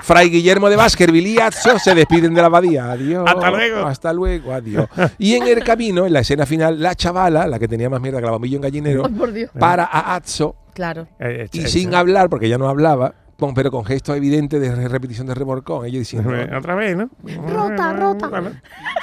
Fray 0.02 0.30
Guillermo 0.30 0.68
de 0.68 0.76
Baskerville 0.76 1.28
y 1.28 1.38
Atso 1.38 1.78
se 1.78 1.94
despiden 1.94 2.34
de 2.34 2.40
la 2.40 2.46
abadía. 2.48 2.90
Adiós. 2.90 3.24
Hasta 3.28 3.50
luego. 3.50 3.86
Hasta 3.86 4.12
luego, 4.12 4.52
adiós. 4.52 4.86
Y 5.18 5.34
en 5.34 5.46
el 5.46 5.62
camino, 5.62 6.06
en 6.06 6.12
la 6.12 6.20
escena 6.20 6.44
final, 6.44 6.80
la 6.82 6.94
chavala, 6.94 7.46
la 7.46 7.58
que 7.58 7.68
tenía 7.68 7.88
más 7.88 8.00
mierda 8.00 8.18
que 8.18 8.26
la 8.26 8.32
bombilla 8.32 8.56
en 8.56 8.62
gallinero, 8.62 9.04
Ay, 9.06 9.12
por 9.12 9.32
Dios. 9.32 9.50
para 9.58 9.84
a 9.84 10.14
Atso 10.16 10.56
Claro. 10.74 11.06
Eh, 11.20 11.48
y 11.52 11.60
eh, 11.60 11.68
sin 11.68 11.92
eh, 11.92 11.96
hablar, 11.96 12.30
porque 12.30 12.48
ya 12.48 12.56
no 12.58 12.66
hablaba, 12.68 13.14
con- 13.38 13.54
pero 13.54 13.70
con 13.70 13.84
gesto 13.84 14.14
evidente 14.14 14.60
de 14.60 14.74
re- 14.74 14.88
repetición 14.88 15.26
de 15.26 15.34
remorcón. 15.34 15.84
Ella 15.86 15.98
diciendo, 15.98 16.34
eh, 16.34 16.48
Otra 16.56 16.74
vez, 16.74 16.96
¿no? 16.96 17.10
Rota, 17.48 17.92
rota. 17.92 18.30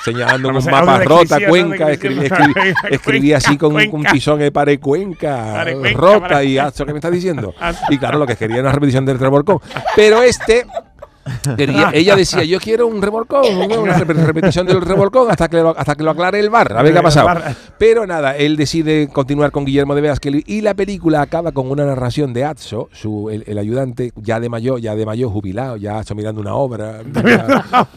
Señalando 0.04 0.50
un 0.50 0.56
mapa 0.66 1.00
rota, 1.04 1.38
Cuenca, 1.48 1.88
descripción. 1.88 2.26
escribía- 2.26 2.74
escribía 2.90 3.38
así 3.38 3.58
con, 3.58 3.70
un- 3.70 3.74
Cuenca. 3.90 3.98
un 3.98 4.04
tizón 4.06 4.40
de 4.40 4.52
pare 4.52 4.80
Cuenca, 4.80 5.54
Pare 5.54 5.74
Cuenca, 5.78 6.00
rota 6.00 6.28
pare- 6.28 6.46
y 6.46 6.58
¿qué 6.58 6.86
me 6.86 6.94
estás 7.00 7.12
diciendo? 7.12 7.54
Atso. 7.60 7.84
Y 7.90 7.98
claro, 7.98 8.20
lo 8.20 8.26
que 8.28 8.36
quería 8.36 8.58
era 8.58 8.64
una 8.70 8.74
repetición 8.74 9.06
del 9.06 9.20
remorcón. 9.20 9.60
Pero 9.96 10.22
este... 10.24 10.66
quería- 11.58 11.92
ella 11.94 12.16
decía, 12.16 12.44
yo 12.44 12.60
quiero 12.60 12.88
un 12.88 13.02
remorcón, 13.02 13.44
¿no? 13.68 13.82
una 13.82 13.98
rep- 13.98 14.26
repetición 14.26 14.66
del 14.68 14.82
remorcón 14.82 15.30
hasta 15.32 15.48
que, 15.48 15.58
lo, 15.58 15.78
hasta 15.78 15.96
que 15.96 16.04
lo 16.04 16.12
aclare 16.12 16.40
el 16.40 16.50
bar, 16.50 16.74
a 16.78 16.82
ver 16.84 16.94
qué 16.94 17.00
ha 17.00 17.04
pasado. 17.04 17.30
Pero 17.78 18.06
nada, 18.08 18.36
él 18.36 18.56
decide 18.58 19.08
continuar 19.10 19.52
con 19.52 19.66
Guillermo 19.66 19.96
de 19.96 20.02
Baskerville 20.02 20.44
y 20.48 20.62
la 20.62 20.74
película 20.74 21.22
acaba 21.22 21.52
con 21.52 21.70
una 21.72 21.86
narración 21.86 22.34
de 22.34 22.46
Atso, 22.46 22.90
su, 22.92 23.30
el, 23.30 23.44
el 23.48 23.58
ayudante, 23.58 24.12
ya 24.16 24.40
de 24.40 24.50
mayor, 24.50 24.80
ya 24.82 24.96
de 24.96 25.06
mayor 25.06 25.32
jubilado, 25.32 25.78
ya 25.78 26.00
Atso 26.00 26.16
mirando 26.16 26.42
una 26.42 26.56
obra, 26.56 27.02
ya- 27.14 27.90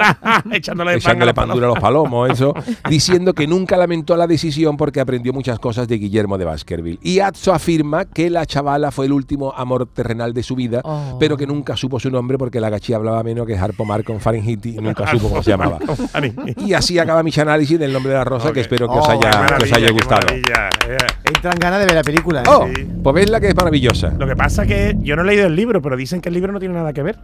Echándole 0.50 0.94
echándole 0.96 1.34
pandura 1.34 1.66
a 1.66 1.70
los 1.70 1.78
palomos, 1.80 2.30
eso, 2.30 2.54
diciendo 2.88 3.32
que 3.32 3.46
nunca 3.46 3.76
lamentó 3.76 4.16
la 4.16 4.26
decisión 4.26 4.76
porque 4.76 5.00
aprendió 5.00 5.32
muchas 5.32 5.58
cosas 5.58 5.88
de 5.88 5.98
Guillermo 5.98 6.38
de 6.38 6.44
Baskerville. 6.44 6.98
Y 7.02 7.20
Atso 7.20 7.52
afirma 7.52 8.04
que 8.04 8.30
la 8.30 8.46
chavala 8.46 8.90
fue 8.90 9.06
el 9.06 9.12
último 9.12 9.52
amor 9.56 9.86
terrenal 9.86 10.32
de 10.32 10.42
su 10.42 10.54
vida, 10.56 10.80
Oh. 10.84 11.16
pero 11.18 11.36
que 11.36 11.46
nunca 11.46 11.76
supo 11.76 12.00
su 12.00 12.10
nombre 12.10 12.38
porque 12.38 12.60
la 12.60 12.68
gachí 12.70 12.92
hablaba 12.92 13.21
menos 13.22 13.46
que 13.46 13.56
Harpo 13.56 13.84
Mar 13.84 14.04
con 14.04 14.20
Fahrenheit 14.20 14.64
y 14.66 14.72
nunca 14.72 15.06
supo 15.10 15.28
cómo 15.28 15.42
se 15.42 15.50
llamaba. 15.50 15.78
Y 16.58 16.72
así 16.74 16.98
acaba 16.98 17.22
mi 17.22 17.30
análisis 17.36 17.78
del 17.78 17.92
nombre 17.92 18.12
de 18.12 18.18
la 18.18 18.24
rosa, 18.24 18.52
que 18.52 18.60
espero 18.60 18.86
que 18.88 18.94
Oh, 18.94 19.00
os 19.00 19.08
haya, 19.08 19.46
que 19.58 19.64
os 19.64 19.72
haya 19.72 19.86
qué 19.86 19.92
gustado. 19.92 20.20
maravilla. 20.26 20.68
Entran 21.24 21.54
ganas 21.58 21.80
de 21.80 21.86
ver 21.86 21.94
la 21.94 22.02
película. 22.02 22.40
¿eh? 22.42 22.44
Oh, 22.48 22.66
Sí. 22.74 22.86
pues 23.02 23.14
vedla 23.14 23.40
que 23.40 23.48
es 23.48 23.56
maravillosa. 23.56 24.12
Lo 24.18 24.26
que 24.26 24.36
pasa 24.36 24.66
que 24.66 24.96
yo 25.00 25.16
no 25.16 25.22
he 25.22 25.24
leído 25.24 25.46
el 25.46 25.56
libro, 25.56 25.80
pero 25.82 25.96
dicen 25.96 26.20
que 26.20 26.28
el 26.28 26.34
libro 26.34 26.52
no 26.52 26.58
tiene 26.60 26.74
nada 26.74 26.92
que 26.92 27.02
ver. 27.02 27.16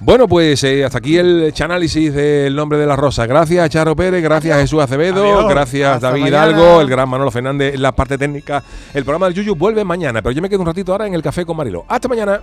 Bueno, 0.00 0.28
pues 0.28 0.62
eh, 0.62 0.84
hasta 0.84 0.98
aquí 0.98 1.16
el 1.18 1.52
análisis 1.60 2.14
del 2.14 2.54
nombre 2.54 2.78
de 2.78 2.86
la 2.86 2.94
rosa. 2.94 3.26
Gracias, 3.26 3.68
Charo 3.70 3.96
Pérez, 3.96 4.22
gracias, 4.22 4.56
Jesús 4.60 4.80
Acevedo, 4.80 5.24
Adiós. 5.24 5.48
gracias, 5.50 5.94
Hasta 5.96 6.08
David 6.10 6.22
mañana. 6.22 6.46
Hidalgo, 6.50 6.80
el 6.80 6.88
gran 6.88 7.08
Manolo 7.08 7.30
Fernández 7.32 7.74
en 7.74 7.82
la 7.82 7.90
parte 7.92 8.16
técnica. 8.16 8.62
El 8.94 9.02
programa 9.04 9.26
del 9.26 9.34
Yuyu 9.34 9.56
vuelve 9.56 9.84
mañana, 9.84 10.22
pero 10.22 10.30
yo 10.32 10.40
me 10.42 10.48
quedo 10.48 10.60
un 10.60 10.66
ratito 10.66 10.92
ahora 10.92 11.06
en 11.08 11.14
el 11.14 11.22
café 11.22 11.44
con 11.44 11.56
Marilo. 11.56 11.84
Hasta 11.88 12.06
mañana. 12.06 12.40